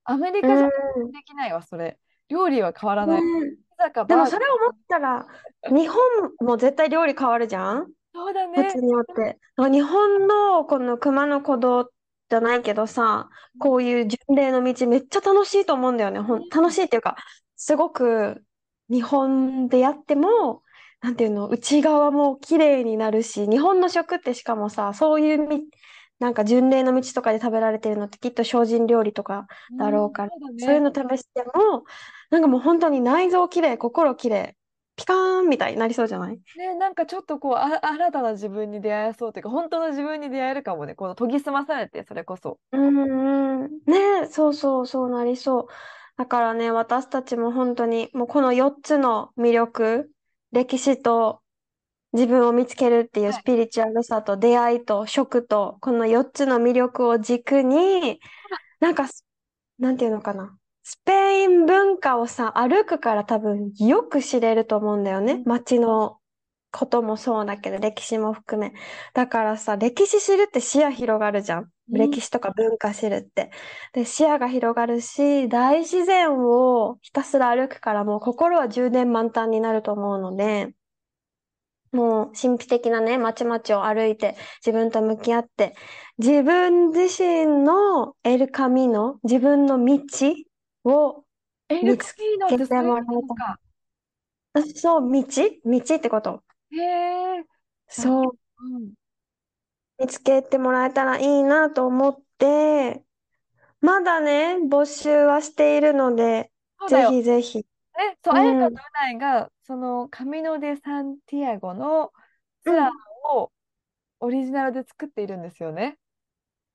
[0.03, 0.69] アメリうカじゃん。
[1.11, 1.97] できないわ、それ。
[2.27, 3.21] 料理は変わらない。
[3.21, 4.25] ピねザかでも。
[4.25, 5.25] それ思ったら、
[5.69, 5.99] 日本
[6.41, 7.85] も絶対料理変わるじゃん？
[7.85, 8.71] 土そうだね。
[8.71, 9.39] 地によって。
[9.55, 11.91] あ日本のこの熊野古道
[12.29, 16.19] じゃないけどさ、こういう巡礼の道めっちゃ楽しいと思うんだよね。
[16.19, 17.15] ほん、楽しいっていうか、
[17.55, 18.43] すごく
[18.89, 20.63] 日本でやっても、
[21.01, 25.63] なんていうの、内側も綺麗になるし、日本の食ってしかもさ、そういうみ、
[26.19, 30.89] なんか巡礼の道とかで食べられてるのってきっと精進料理とかだろうから、うん、そうだそういうね。
[30.89, 31.85] の試しても、
[32.29, 34.57] なんかもう本当に内臓綺麗、心綺麗、
[34.99, 36.39] ピカーンみたいになりそうじゃない？
[36.55, 40.95] ね、なんかちょっとこう、あ、新たな自分に出会えそうというか、本当の自分に出会えるかもね。
[40.95, 42.59] この研ぎ澄まされて、それこそ。
[42.71, 43.81] うんうん。
[43.85, 45.67] ね、そうそう、そうなりそう。
[46.17, 50.11] だからね、私たちも本当に、もうこの4つの魅力、
[50.51, 51.41] 歴史と
[52.13, 53.43] 自分を見つけるっていうはい。
[53.43, 58.21] スピリチュアルさと出会いと食と、この4つの魅力を軸に、
[58.81, 59.09] なんか、
[59.79, 60.58] なんていうのかな。
[60.91, 65.33] スペイン文化をさ、歩くから多分よく知れると思うんだよね。
[65.33, 66.17] うん、街の
[66.71, 68.73] こともそうだけど、歴史も含め。
[69.13, 71.71] だからさ、歴史知るって視野広がるじゃん。
[71.91, 73.51] うん、歴史とか文化知るって。
[73.93, 80.73] で、視野が広がるし、大自然をひたすら歩くからもう心は充電満タンになると思うので、
[81.91, 85.75] もう神秘的なね、街々を歩いて自分と向き合って、
[86.17, 89.99] 自分自身のエルカミノ、自分の道
[90.89, 91.25] を
[91.69, 93.59] エルカ見つけてもらえたか。
[94.53, 94.63] ら。
[94.75, 95.23] そう、道？
[95.65, 96.43] 道ってこと。
[96.71, 97.37] へえ。
[97.37, 97.47] なる
[97.87, 98.93] そう、うん。
[99.99, 103.03] 見つけてもらえたらいいなと思って、
[103.81, 107.11] まだね、募集はしているので、ぜそうだよ。
[107.11, 107.59] ひぜひ。
[107.59, 107.65] え、
[108.23, 112.11] そう、うん、彩香とうないが、その、カミノ・デ・サンティアゴの
[112.63, 112.91] ツアーうん。
[113.37, 113.51] を
[114.21, 115.97] オリジナルで作っているんですよね。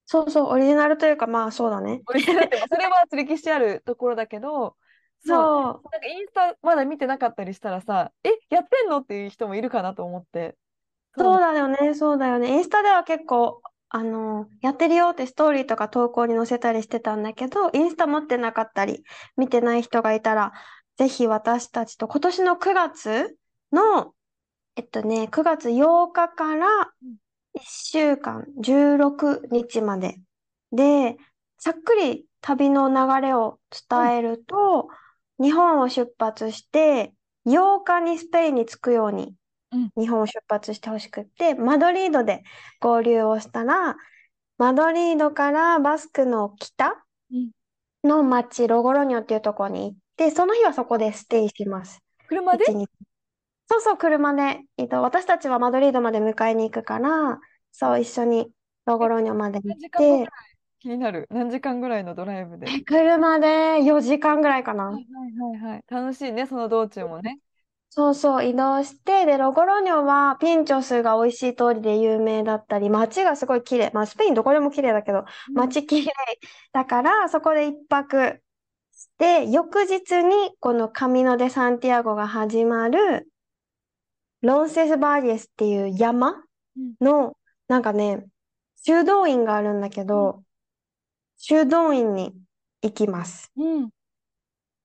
[0.07, 2.03] そうそう、オリジナルというか、まあそうだね。
[2.07, 4.77] オリジナルって、まあそれは歴史あるところだけど、
[5.27, 10.57] そう、そう、なんかインスタまだ見てなかったりしたらさ、え、やってんのっていう人もいるかなと思って。
[11.17, 12.49] そうだよね、そうだよね。
[12.49, 19.05] インスタでは結構、あの、やってるよってストーリーとか投稿に載せたりしてたんだけど、インスタ持ってなかったり、
[19.37, 20.53] 見てない人がいたら、
[20.97, 23.37] ぜひ私たちと今年の9月
[23.73, 24.13] の、
[24.77, 27.17] えっとね、9月8日からうん
[27.55, 30.17] 1週間、16日まで。
[30.73, 31.17] で、
[31.59, 34.89] ざっくり旅の流れを伝えると、
[35.41, 37.13] 日本を出発して、
[37.47, 39.35] 8日にスペインに着くように、
[39.73, 42.43] うん日本を出発してほしくって、マドリードで
[42.81, 43.97] 合流をしたら、
[44.59, 47.51] マドリードからバスクの北うん
[48.05, 52.01] の町、ロゴロニョっていうところに行って、その日はそこでステイします。
[52.29, 52.65] 車で？
[52.65, 52.89] 一日。
[53.69, 55.03] そうそう、車で移動。
[55.03, 57.41] 私たちはマドリードまで迎えに行くから、
[57.73, 58.51] そう、一緒に
[58.87, 60.25] ロゴロニョまで行っ何時間ぐらい？
[60.27, 60.31] て、
[60.81, 61.27] 気になる。
[61.31, 62.67] 何時間ぐらいのドライブで？
[62.71, 64.91] え車で4時間ぐらいかな。
[64.91, 65.85] はいはいはいはい。
[65.89, 67.39] 楽しいね、その道中もね。
[67.89, 73.91] そうそう、移動して、で、ロゴロニョはピンチョスが美味しい通りで有名だったり、街がすごい綺麗。
[73.95, 76.13] まあ、スペインどこでも綺麗だけど、うん街綺麗
[76.73, 78.43] だから、そこで一泊
[78.93, 83.29] して、翌日にこのカミノ・デ・サンティアゴが始まる、
[84.45, 86.45] ロンセス・バーリエスっていう山
[86.77, 88.27] うんの、なんかね、
[88.77, 90.45] 修道院があるんだけど、
[91.39, 92.35] 修道院に
[92.83, 93.51] 行きます。
[93.57, 93.91] うん。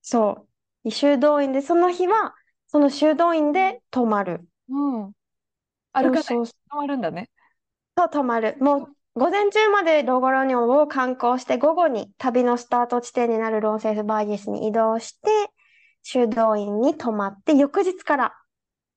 [0.02, 0.48] そ
[0.86, 0.91] う。
[0.91, 2.36] 修道院で、その日は、
[2.67, 4.48] その修道院で泊まる。
[4.69, 5.12] うん。
[5.91, 6.24] 歩かない。
[6.24, 7.30] そうそう止まるんだね。
[7.98, 8.56] そう、泊まる。
[8.62, 15.30] もう、午前中までロゴロニョンを観光して、午後に旅のスタート地点になるロンセスバーギスに移動して、
[16.02, 18.34] 修道院に泊まって、翌日から、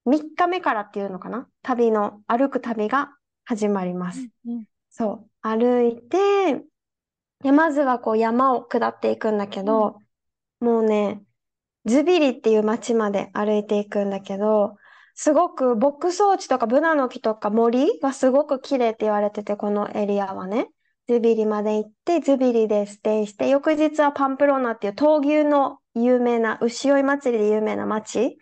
[0.06, 1.46] 3日目からっていうのかな？
[1.62, 3.10] 旅の、歩く旅が
[3.44, 4.28] 始まります。
[4.46, 6.62] うんそう、歩いて、
[7.42, 9.96] で、まずはこう山を下っていくんだけど、
[10.60, 11.22] もうね、
[11.86, 14.76] ズビリっていう町まで歩いていくんだけど、
[15.14, 20.68] すごく牧草地とかブナの木とか森がすごく綺麗って言われてて、このエリアはね。
[21.08, 28.36] ズビリまで行って、ズビリでステイして、翌日はパンプローナっていう闘牛の有名な、牛追い祭りで有名な町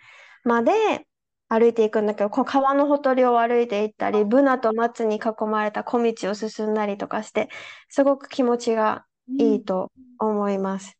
[0.44, 1.07] まで
[1.50, 7.48] 歩いていくんだけど、こう川のほとりを歩いていったり、ブナと松に囲まれた小道を進んだりとかして、
[7.88, 9.04] すごく気持ちが
[9.38, 10.96] いいと思います。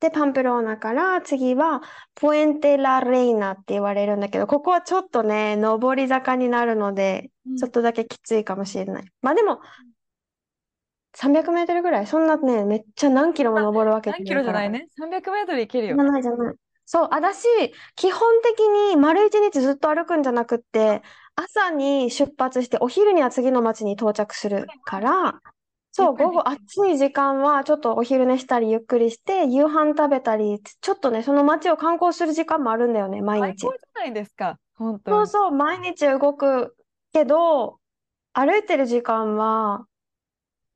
[0.00, 1.82] で、パンプローナから次は、
[2.14, 9.04] プエンテラレイナって言われるんだけど、ここはちょっとね、上り坂になるので、うんちょっとだけきついかもしれない。
[9.20, 9.60] まあでも、
[11.14, 12.06] 300メートルぐらい？
[12.06, 14.78] そんなね、めっちゃ何キロも登るわけ何キロじゃないね。
[14.78, 14.86] ね。
[14.98, 16.04] 300メートルいけるよじゃ。
[16.04, 16.54] ないじゃない。
[16.92, 17.46] そう、私、
[17.94, 18.58] 基本的
[18.90, 21.02] に丸一日ずっと歩くんじゃなくって、
[21.36, 25.40] 朝に出発して、お昼には次の町に到着するから、
[25.92, 33.60] そう、午後暑い時間はちょっとお昼寝したりゆっくりして、夕飯食べたり、ちょっとね、その町を観光する時間もあるんだよね、毎日。
[33.60, 34.58] 最高じゃないですか。
[34.74, 35.16] 本当に。
[35.18, 36.76] そうそう、毎日動く
[37.12, 37.78] けど、
[38.32, 39.86] 歩いてる時間は、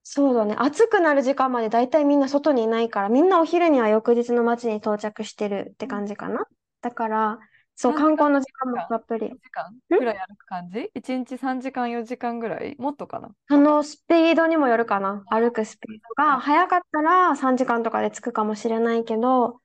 [0.06, 6.46] そうだね、暑くなる時間までだいたいみんな外にいないから、みんなお昼には翌日の街に到着してるって感じかな。
[6.82, 7.38] だから、
[7.74, 8.16] そう、何時間？
[8.16, 9.28] 観光の時間もたっぷり。
[9.28, 9.74] 3時間？
[9.88, 12.76] ぐらい歩く感じ ?1 日3時間、4時間ぐらい？
[12.78, 13.30] もっとかな？
[13.48, 15.24] そのスピードにもよるかな。
[15.30, 19.60] 歩くスピードが、早かったら3時間とかで着くかもしれないけど、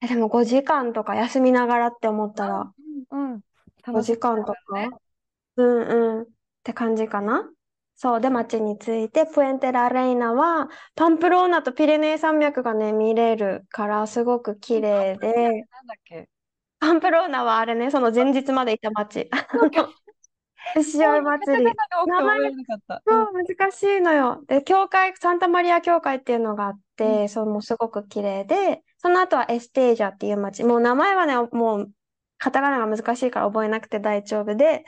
[0.00, 2.72] えでも5時間とか休みながらって思ったら、
[3.10, 3.32] うん。
[3.34, 3.40] うん。
[3.92, 4.74] 5楽しみ時間とか？
[4.74, 4.90] ね
[5.56, 6.26] うんうんっ
[6.62, 7.50] て感じかな。
[8.00, 8.20] そう。
[8.20, 16.28] で、街に着いて、プエンテラレイナは、パンプローナとピレネー山脈がね、見れるから、すごく綺麗で、なんだっけ？
[16.78, 19.28] パンプローナはあれね、その前日までいた街。
[20.76, 21.64] 牛追い祭り。
[21.64, 23.02] カタカナが多くて覚えられなかった。
[23.04, 24.44] そう、難しいのよ。
[24.46, 30.62] で、教会、サンタマリア教会っていうのがあって、うそう、もうすごく綺麗で、その後はエステージャっていう街。
[30.62, 31.90] もう名前はね、もう、
[32.36, 34.84] カタカナが難しいから覚えなくて大丈夫で、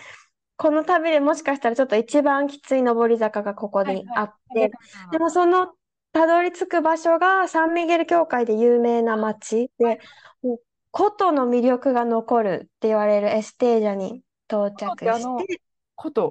[0.60, 4.70] この旅でもしかしたらちょっと一番きつい上り坂がここにあって、
[5.10, 5.72] でもその
[6.12, 10.00] たどり着く場所がサンミゲル教会で有名な街で、
[10.42, 10.60] もう
[10.94, 14.20] 古都の魅力が残るって言われるエステージャに
[14.50, 15.60] 到着して、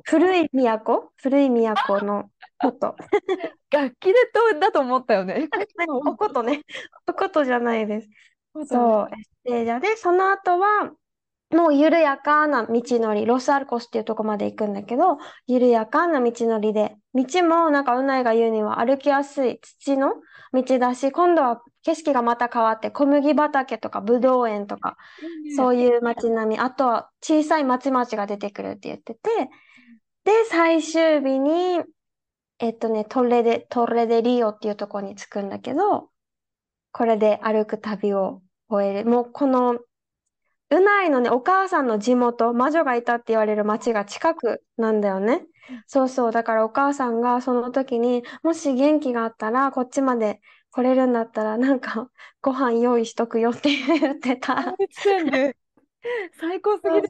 [0.05, 1.11] 古い都？
[1.15, 2.95] 古い都の古都。
[3.71, 4.13] 楽器で
[4.53, 5.47] とだと思ったよね。
[5.87, 6.61] おことね。
[7.07, 8.09] おことじゃないです。
[8.53, 10.91] とそう、エステージャで、その後は、
[11.51, 20.13] もう緩やかな道のり、ロスアルコスっていうとこまで行くんだけど、緩やかな道のりで、道もなんかうないが言うには歩きやすい土の
[20.53, 24.95] 道だし、今度は景色がまた変わって、小麦畑とかブドウ園とか、
[25.55, 29.19] そういう街並み、あとは小さい町々が出てくるって言ってて、
[30.25, 31.81] で、最終日に、
[32.59, 36.09] えっとね、トレデ、トレデリオっていうところに着くんだけど、
[36.91, 39.09] これで歩く旅を終える。
[39.09, 39.79] もうこの、
[40.71, 45.45] うないのね、お母さんの地元、魔女がいたって言われる町が近くなんだよね。
[45.87, 46.31] そうそう。
[46.31, 52.09] だからお母さんがその時に、もし元気があったら、こっちまで来れるんだったら、なんか、
[52.41, 54.75] ご飯用意しとくよって言ってた。
[56.39, 57.09] 最高すぎる。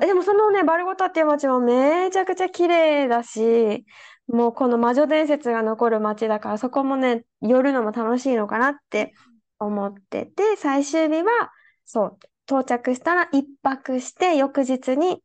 [0.00, 3.84] でもそのね、バルゴタっていう街もめちゃくちゃ綺麗だし、
[4.26, 9.12] もうこの魔女伝説が残る街だから、そこもね、寄るのも楽しいのかなって
[9.58, 11.52] 思ってて、最終日は、
[11.84, 15.22] そう、到着したら一泊して、翌日に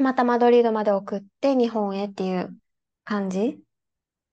[0.00, 2.56] またマドリードまで送って日本へっていう
[3.04, 3.58] 感じ。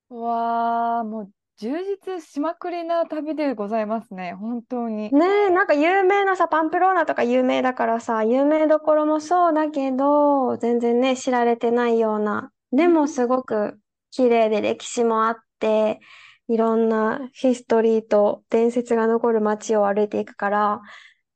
[0.09, 4.33] うわあ、もう充実しまくりな旅でございますね。
[4.33, 5.11] 本当に。
[5.11, 13.79] ねえ、なんか有名なさ、パンプローナとか有名だからさ、有名どころもそうだけど、全然ね、知られてないような、でもすごく
[14.11, 15.99] 綺麗で歴史もあって、
[16.47, 20.81] いろんなヒストリーと伝説が残る街を歩いていくから、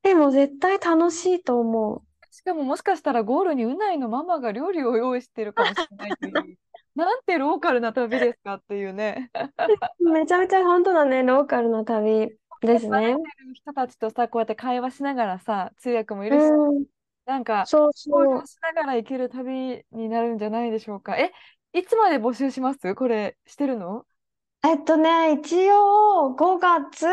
[0.10, 6.58] でも絶対楽しいと思しかももしかしたらゴールにうないのママが料理を用意してるかもしれないという。
[6.96, 9.30] なんてローカルな旅ですかっていうね。
[10.00, 10.10] う。
[10.10, 13.18] めちゃめちゃ本当だね、ローカルな旅ですね。
[13.54, 16.86] 人たちとさ、こうやって会話しながらさ、通訳もいるし、うん、
[17.28, 18.46] なんかそう交そう流。
[18.48, 21.18] しながら行ける旅になるんじゃないでしょうか。
[21.18, 21.32] え、
[21.74, 22.96] いつまで募集します？
[22.96, 24.06] これ、してるの？
[24.66, 27.06] えっとね、一応5月、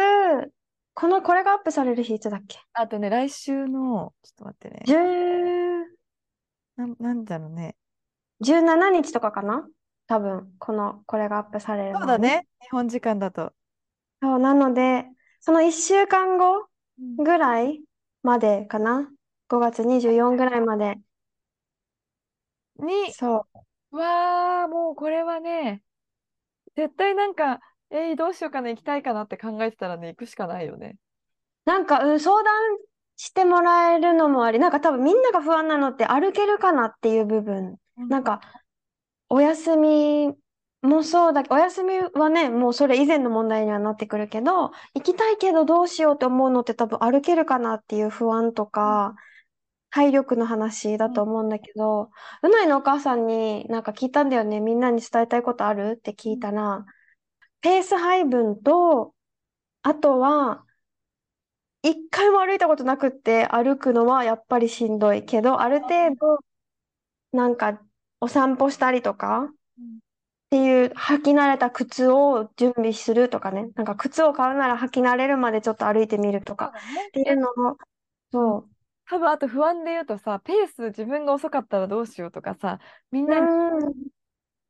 [0.99, 2.59] この、これがアップされる日いつだっけ？
[2.73, 4.83] あとね、来週の、ちょっと待ってね。
[4.87, 5.97] 10
[6.77, 7.77] なん、なんだろうね。
[8.41, 9.69] 17日とかかな？
[10.07, 12.47] 多分、この、これがアップされるそうだね。
[12.63, 13.53] 日本時間だと。
[14.23, 15.05] そう、なので、
[15.41, 16.67] その1週間後
[16.99, 17.83] うんぐらい
[18.23, 19.11] までかな
[19.49, 20.99] ?5 月24ぐらいまで。
[22.79, 23.47] に、そ
[23.93, 23.97] う。
[23.99, 25.83] わあ、もうこれはね、
[26.75, 27.61] 絶対なんか、
[27.91, 30.97] えーどうしようかな、行きたいかなって考えてたらね、行くしかないよね。
[31.65, 32.55] なんか、うん、相談
[33.17, 37.77] してもらえるのもあり、なんか多分みんなが不安なのって歩けるかなっていう部分。
[37.97, 38.41] なんか、
[39.29, 40.35] お休み
[40.83, 49.15] もそうだけど、お休みはね、もうそれ以前の問題にはなってくるけど、行きたいけどどうしようって思うのって多分歩けるかなっていう不安とか、
[49.91, 52.11] 体力の話だと思うんだけど、
[52.43, 54.61] うないのお母さんになんか聞いたんだよね。
[54.61, 55.95] みんなに伝えたいことある？
[55.97, 56.85] って聞いたら、
[57.67, 59.13] ペース配分と、
[59.83, 60.65] あとは、
[61.83, 66.39] 一回も歩いたことなくって歩くのはやっぱりしんどいけど、ある程度、
[67.33, 67.83] なんか
[68.21, 69.49] お散歩したりとか、っ
[70.51, 73.69] ていう履き慣れた靴を準備するとかね。
[73.75, 76.73] なんか靴を買うなら履き慣れるまでちょっと歩いてみるとか
[77.09, 77.77] っていうのを、
[78.31, 78.71] そう。
[79.09, 82.79] 多分あと不安で言うとさ、ペース自分が遅かったらどうしようとかさ、
[83.11, 83.95] みんなにうん、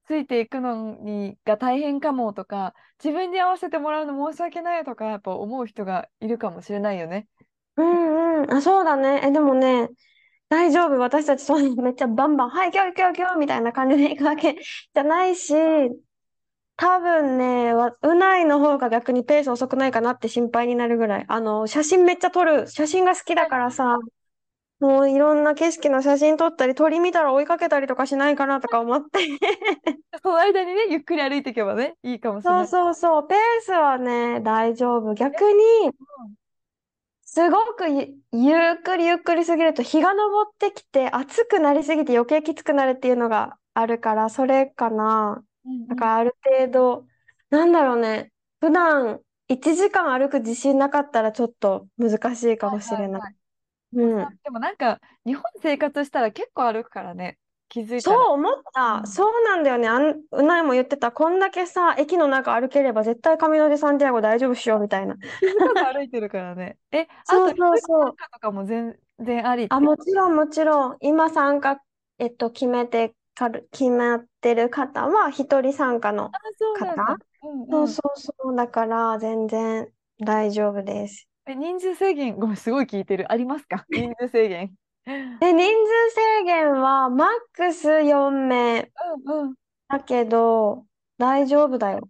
[0.06, 7.28] ついていくのにが大変かもとか、自分に合わせてもらうの申し訳ないとか、やっぱ思う人がいるかもしれないよね。
[7.76, 8.52] うん、うん。
[8.52, 9.20] あ、そうだね。
[9.24, 9.88] え、でもね、
[10.48, 10.98] 大丈夫。
[10.98, 15.54] 私たちそうめっちゃバンバン、はい、今日今日今日みたいな感じで行くわけじゃないし、
[16.76, 21.24] 多分ね、うないの方が逆にペース遅くないかなって心配になるぐらい。
[21.28, 22.68] あの、写真めっちゃ撮る。
[22.68, 23.98] 写真が好きだからさ、
[24.78, 29.20] もういろんな景色の写真撮ったり、鳥見たら追いかけたりとかしないかなとか思って。
[30.22, 32.68] その間にね、ゆっくり歩いていけばね、いいかもしれそうない。
[32.68, 33.28] そうそう。
[33.28, 35.14] ペースはね、大丈夫。
[35.14, 35.90] 逆に、
[37.24, 45.42] すごくゆ、ゆっくりゆっくりすぎると日が昇ってきて暑くなりすぎて余計きつくなるっていうのがあるから、それかな。
[45.64, 47.06] うんうんだからある程度、
[47.50, 48.30] なんだろうね。
[48.60, 53.36] 普段1時間歩く自信なかったらちょっと難しいかもしれない。
[54.00, 54.38] うん。
[54.44, 57.38] でもなんか、日本生活したら結構歩くからね、
[57.68, 58.32] 気づいたそうら。
[58.34, 58.96] 思った。
[58.98, 59.88] うんそうなんだよね。
[59.88, 61.12] あん、うないも言ってた。
[61.12, 65.16] こんだけさ、駅の中歩ければ絶対カミノデサンティアゴ大丈夫っしよ、みたいな。
[65.40, 66.78] 気づかず歩いてるからね。
[66.92, 69.68] え、あそうと、そうとかも全然あり？
[69.70, 70.96] あ、もちろん、もちろん。
[71.00, 71.80] 今参加、
[72.18, 76.30] えっと、決めてかる、決まってる方は、一人参加の。
[76.72, 78.56] 方うんそううんそうそう。
[78.56, 81.28] だから、全然大丈夫です。
[81.46, 83.30] え、人数制限、ごめん、すごい聞いてる。
[83.30, 83.86] ありますか？
[83.90, 84.76] 人数制限。
[85.40, 88.90] で、人数制限は、マックス4名
[89.26, 89.54] うんうん。
[89.88, 90.86] だけど、
[91.18, 92.08] 大丈夫だよ。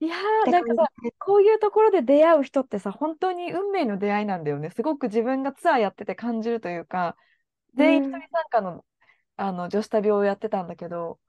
[0.00, 1.12] いやっー、なんかさ、じ。
[1.18, 4.70] こういうところで出会う人ってさ、本当に運命の出会いなんだよね。
[4.70, 7.16] すごく自分がツアーやってて感じるというか、
[7.76, 8.84] 全員一人参加の、
[9.36, 11.20] あの女子旅をやってたんだけど、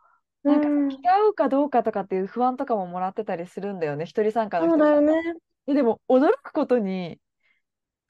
[0.44, 0.90] なんかうん。
[0.90, 4.06] 気が合うかどうかとかっていう不安とかももらってたりするんだよね。
[4.06, 5.36] 一人参加の人そうだよね。
[5.68, 7.20] えでも驚くことに、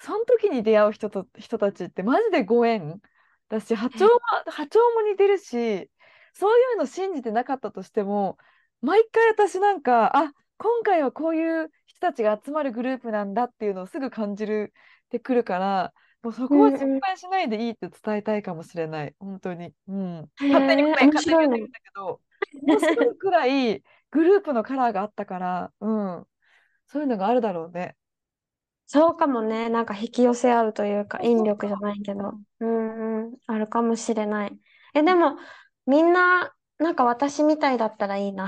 [0.04, 2.99] その時に出会う人と人たちってマジでご縁
[3.47, 5.89] だし、波長も、波長も似てるし、
[6.34, 8.38] そういうの信じてなかったとしても、
[8.82, 14.74] 毎回私なんか、あ、今回はこういう人たちが集まるグループなんだっていうのをすぐ感じる
[15.06, 19.16] ってくるから、もうそこは心配しないでいいって伝えたいかもしれない。
[19.20, 19.74] 本当に。
[19.88, 20.30] うん。
[20.41, 21.38] へ勝手にごめん、え、面勝手に。
[21.38, 22.22] 言ってるんだけど、
[22.62, 26.26] 面白いくらいグループのカラーがあったから、うん。
[26.88, 27.95] そういうのがあるだろうね。
[28.93, 29.69] そうかもね。
[29.69, 32.33] なんか引き寄せ合うというか、引力じゃないけど。
[32.59, 33.37] うんうん。
[33.47, 34.59] あるかもしれない。
[34.93, 35.37] え、でも、
[35.87, 38.47] みんな、なんか私みたいだったらいいな。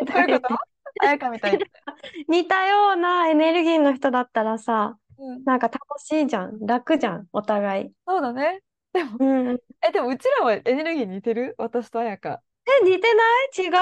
[0.00, 0.56] え どういうこと？
[0.98, 1.64] 彩香みたいに。
[2.26, 6.58] 似たようなエネルギーの人だったらさ、うん、なんか楽しいじゃん。
[6.66, 7.28] 楽じゃん。
[7.32, 7.92] お互い。
[8.08, 8.62] そうだね。
[8.92, 9.58] でも、うんうん。
[9.86, 11.54] え、でもうちらはエネルギー似てる？
[11.58, 12.42] 私と彩香。
[12.82, 13.66] え、似てない？
[13.66, 13.72] 違う？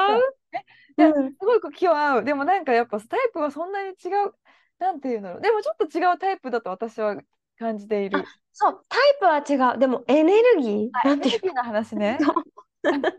[0.99, 1.31] いやうん。
[1.33, 2.25] すごく気は合う。
[2.25, 4.35] でもなんかやっぱタイプはそんなに違う。
[4.79, 5.41] なんていうんだろう。
[5.41, 7.17] でもちょっと違うタイプだと私は
[7.59, 8.25] 感じている。
[8.53, 9.79] そう、タイプは違う。
[9.79, 10.91] でもエネルギー？
[11.09, 11.33] なんていう？
[11.33, 12.19] ネルギーの話ね。
[12.21, 12.35] の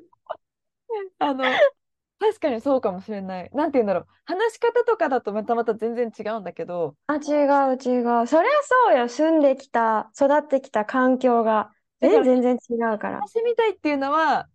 [1.19, 1.43] あの、
[2.19, 3.49] 確かにそうかもしれない。
[3.53, 4.07] なんていうんだろう。
[4.25, 8.27] 話し方とかだとまたまた全然違うんだけど、あ、違う違う。
[8.27, 9.07] そりゃそうよ。
[9.09, 13.19] 住んできた、育ってきた環境が、全然違うから。
[13.19, 14.47] 私みたいっていうのは、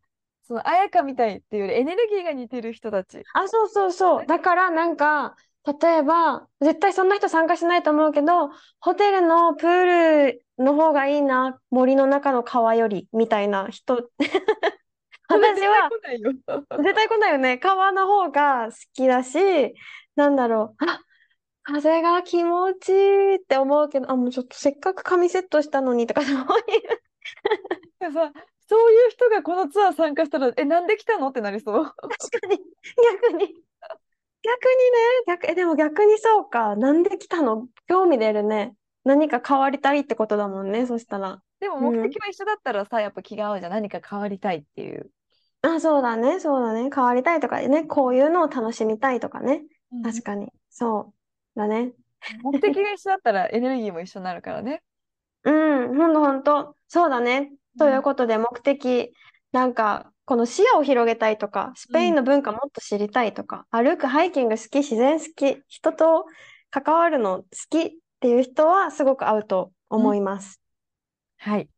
[0.42, 3.22] その彩香みたいっていうよりエネルギーが似てる人たち。
[3.34, 4.26] あ、そうそうそう。
[4.26, 5.36] だからなんか、
[5.66, 8.50] 例えば、絶対そんな人参加しないと思うけど、
[8.80, 14.10] ホテルのプールの方がいいな、森の中の川より、みたいな人。
[15.26, 17.38] 私は、絶対来ないよ。
[17.38, 17.56] ね。
[17.56, 19.38] 川の方が好きだし、
[20.16, 20.84] なんだろう。
[20.84, 21.00] あ、
[21.62, 26.44] 風が気持ちいいって思うけど、あ、もうちょっとせっかく髪セットしたのにとか、そういう。
[28.66, 31.84] そういう人がこのツアー参加したら、え、なんで来たのってなりそう。
[31.84, 31.94] 確
[32.40, 32.58] かに、
[33.22, 33.54] 逆に。
[34.44, 34.64] 逆
[35.26, 36.76] にね、逆、え、でも逆にそうか。
[36.76, 37.66] なんで来たの？
[37.88, 38.74] 興味出るね。
[39.04, 41.42] 何か変わりたいってことだもんね、そしたら。
[41.60, 43.72] でもうん目的は一緒だったらさ、やっぱ気が合うじゃん。
[43.72, 45.10] 何か変わりたいっていう。
[45.62, 46.90] あ、そうだね、そうだね。
[46.94, 49.64] 変わりたいとかね、こういうのを楽しみたいとかね。
[50.02, 50.52] 確かに。
[50.68, 51.14] そ
[51.56, 51.58] う。
[51.58, 51.92] だね。
[52.42, 54.82] 目的が一緒だったら エネルギーも一緒になるからね。
[55.44, 56.76] うん、ほんとほんと。
[56.88, 57.52] そうだね。
[57.78, 59.14] ということで、目的、
[59.52, 66.24] なんか、この視野を広げたいとか、スペインの文化もっと知りたいとか、歩く、ハイキング好き、自然好き、人と
[66.70, 70.60] 関わるの好きっていう人はすごく合うと思います。
[71.36, 71.68] はい。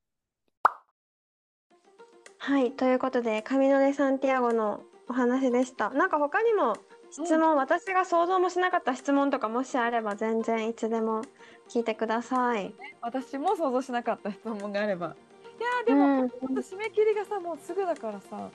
[2.39, 5.91] はい、ということで、カミノ・デ・サンティアゴのお話でした。
[5.91, 6.77] なんか他にも
[7.11, 11.23] 質問、私が想像もしなかった質問とかもしあれば全然いつでも
[11.69, 12.75] 聞いてください。
[13.01, 15.17] 私も想像しなかった質問があれば。
[15.59, 16.27] いやーでも、うん
[16.57, 18.51] 締め切りがさもうすぐだからさ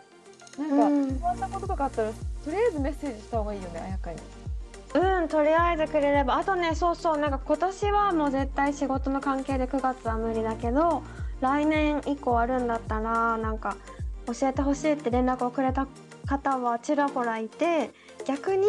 [0.58, 4.18] なんか、うんこんなこととかあったらとりあえずメッセージした方がいいよねあやかに。
[4.94, 6.36] うん、とりあえずくれれば。
[6.36, 11.04] あとね、そうそう、なんか今年はもう絶対仕事の関係で9月は無理だけど、
[11.40, 13.78] 来年以降あるんだったら、なんか
[14.28, 15.88] 教えてほしいって連絡をくれた
[16.26, 17.92] 方はちらほらいて、
[18.26, 18.68] 逆に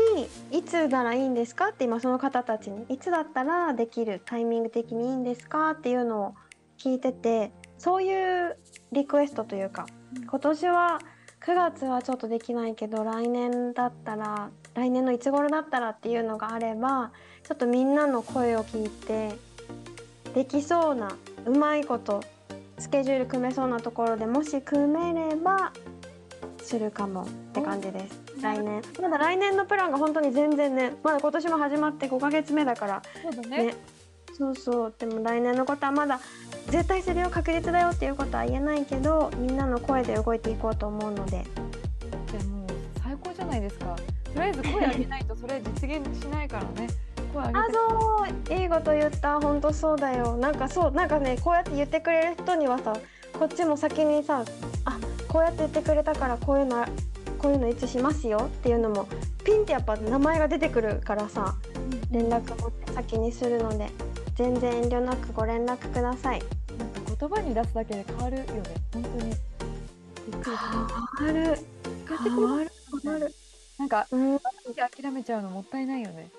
[0.53, 6.35] いつならいいんですかって今その方たちに、いつだったらできるタイミング的にいいんですかっていうのを
[6.79, 7.53] 聞いてて、
[7.83, 8.57] そういう
[8.93, 9.87] リクエストというか、
[10.31, 11.01] 今年は
[11.45, 17.11] 9月はちょっとできないけど来年だったら来年のいつ頃だったらっていうのがあれば
[17.43, 19.35] ちょっとみんなの声を聞いて
[20.33, 22.23] できそうなうまいこと
[22.79, 25.73] スケジュール組めそうなところでもし組めれば
[26.63, 28.21] するかもって感じです。
[28.37, 28.83] うん来年。
[29.01, 33.03] まだ来年のプランが本当に全然ねまだ今年も始まって5ヶ月目だから
[33.49, 33.67] ね。
[33.67, 33.75] ね
[34.43, 34.95] そうそう。
[34.99, 36.19] でも来年のことはまだ
[36.67, 41.45] 絶対するよ確実だよっていうことは言えないけどみんなの声で動いていこうと思うので。
[42.33, 42.69] でもう
[43.01, 43.97] 最高じゃないですか。
[44.35, 46.89] とりあえず声上げないとそれ実現しないからね。
[47.33, 48.61] 声上げあてそう。
[48.61, 49.41] いいこと言った。
[49.41, 50.37] 本当そうだよ。
[50.37, 50.91] なんかそう。
[50.91, 52.95] なんかねこうやって言ってくれる人にはさ
[53.39, 54.45] こっちも先にさ
[54.85, 56.85] あこうやって言ってくれたからこういうの
[57.39, 59.09] こういうのいつしますよっていうのも
[59.45, 61.57] ピンってやっぱ名前が出てくるからさ
[62.11, 63.91] 連絡も先にするので
[64.35, 66.43] 全然遠慮なくご連絡ください。
[66.79, 68.63] なんか言葉に出すだけで変わるよね。
[68.93, 69.35] 本当に。
[71.19, 71.59] 変わる。
[72.09, 72.71] 変わる。
[73.03, 73.35] 変わる。
[73.79, 74.39] なんかうん
[74.77, 76.31] 諦めちゃうのもったいないよね。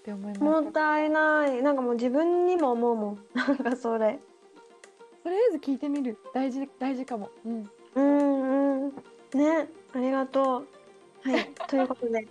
[0.00, 0.40] って思います。
[0.42, 1.62] もったいない。
[1.62, 3.18] なんかもう自分にも思うもん。
[3.34, 4.18] なんかそれ。
[5.22, 6.18] とりあえず聞いてみる。
[6.32, 7.30] 大事大事かも。
[7.44, 7.70] うん。
[7.94, 8.92] うんうん。
[9.34, 9.68] ね。
[9.92, 10.64] ありがと
[11.24, 11.28] う。
[11.28, 11.50] はい。
[11.68, 12.26] ということで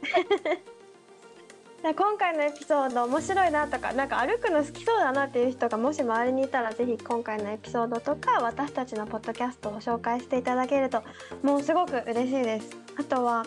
[1.81, 11.03] 今回のエピソード面白いなとかなんか歩くの好きそうだなっていう人がもし周りにいたらぜひ今回のエピソードとか私たちのポッドキャストを紹介していただけると
[11.41, 13.45] もうすごく嬉しいですあとは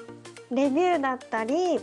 [0.51, 1.79] レビューだったり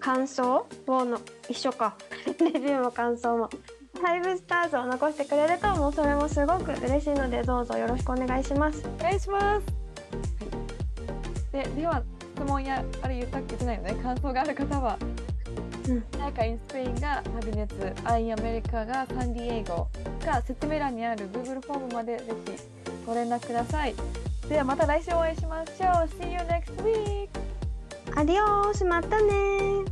[0.00, 1.96] 感想をの一緒か
[2.40, 3.48] レビューも感想も
[3.94, 9.66] 5スターズを残してくれるともうそれもすごく嬉しいのでどうぞよろしくお願いしますお願いします。
[11.52, 11.64] はい。
[11.64, 12.02] ででは
[12.34, 13.56] 質問やあれ言ったっけ？
[13.56, 14.98] 言ってないよね感想がある方は。
[15.88, 17.74] うんなんかインスペインが旅熱、
[18.04, 19.88] アイアメリカがサンディエゴ
[20.24, 22.62] が説明欄にある Google フォームまでぜひ
[23.06, 23.94] ご連絡ください。
[24.48, 26.08] ではまた来週お会いしましょう。
[26.20, 27.28] See you next week!
[28.14, 29.86] アディオースまたねー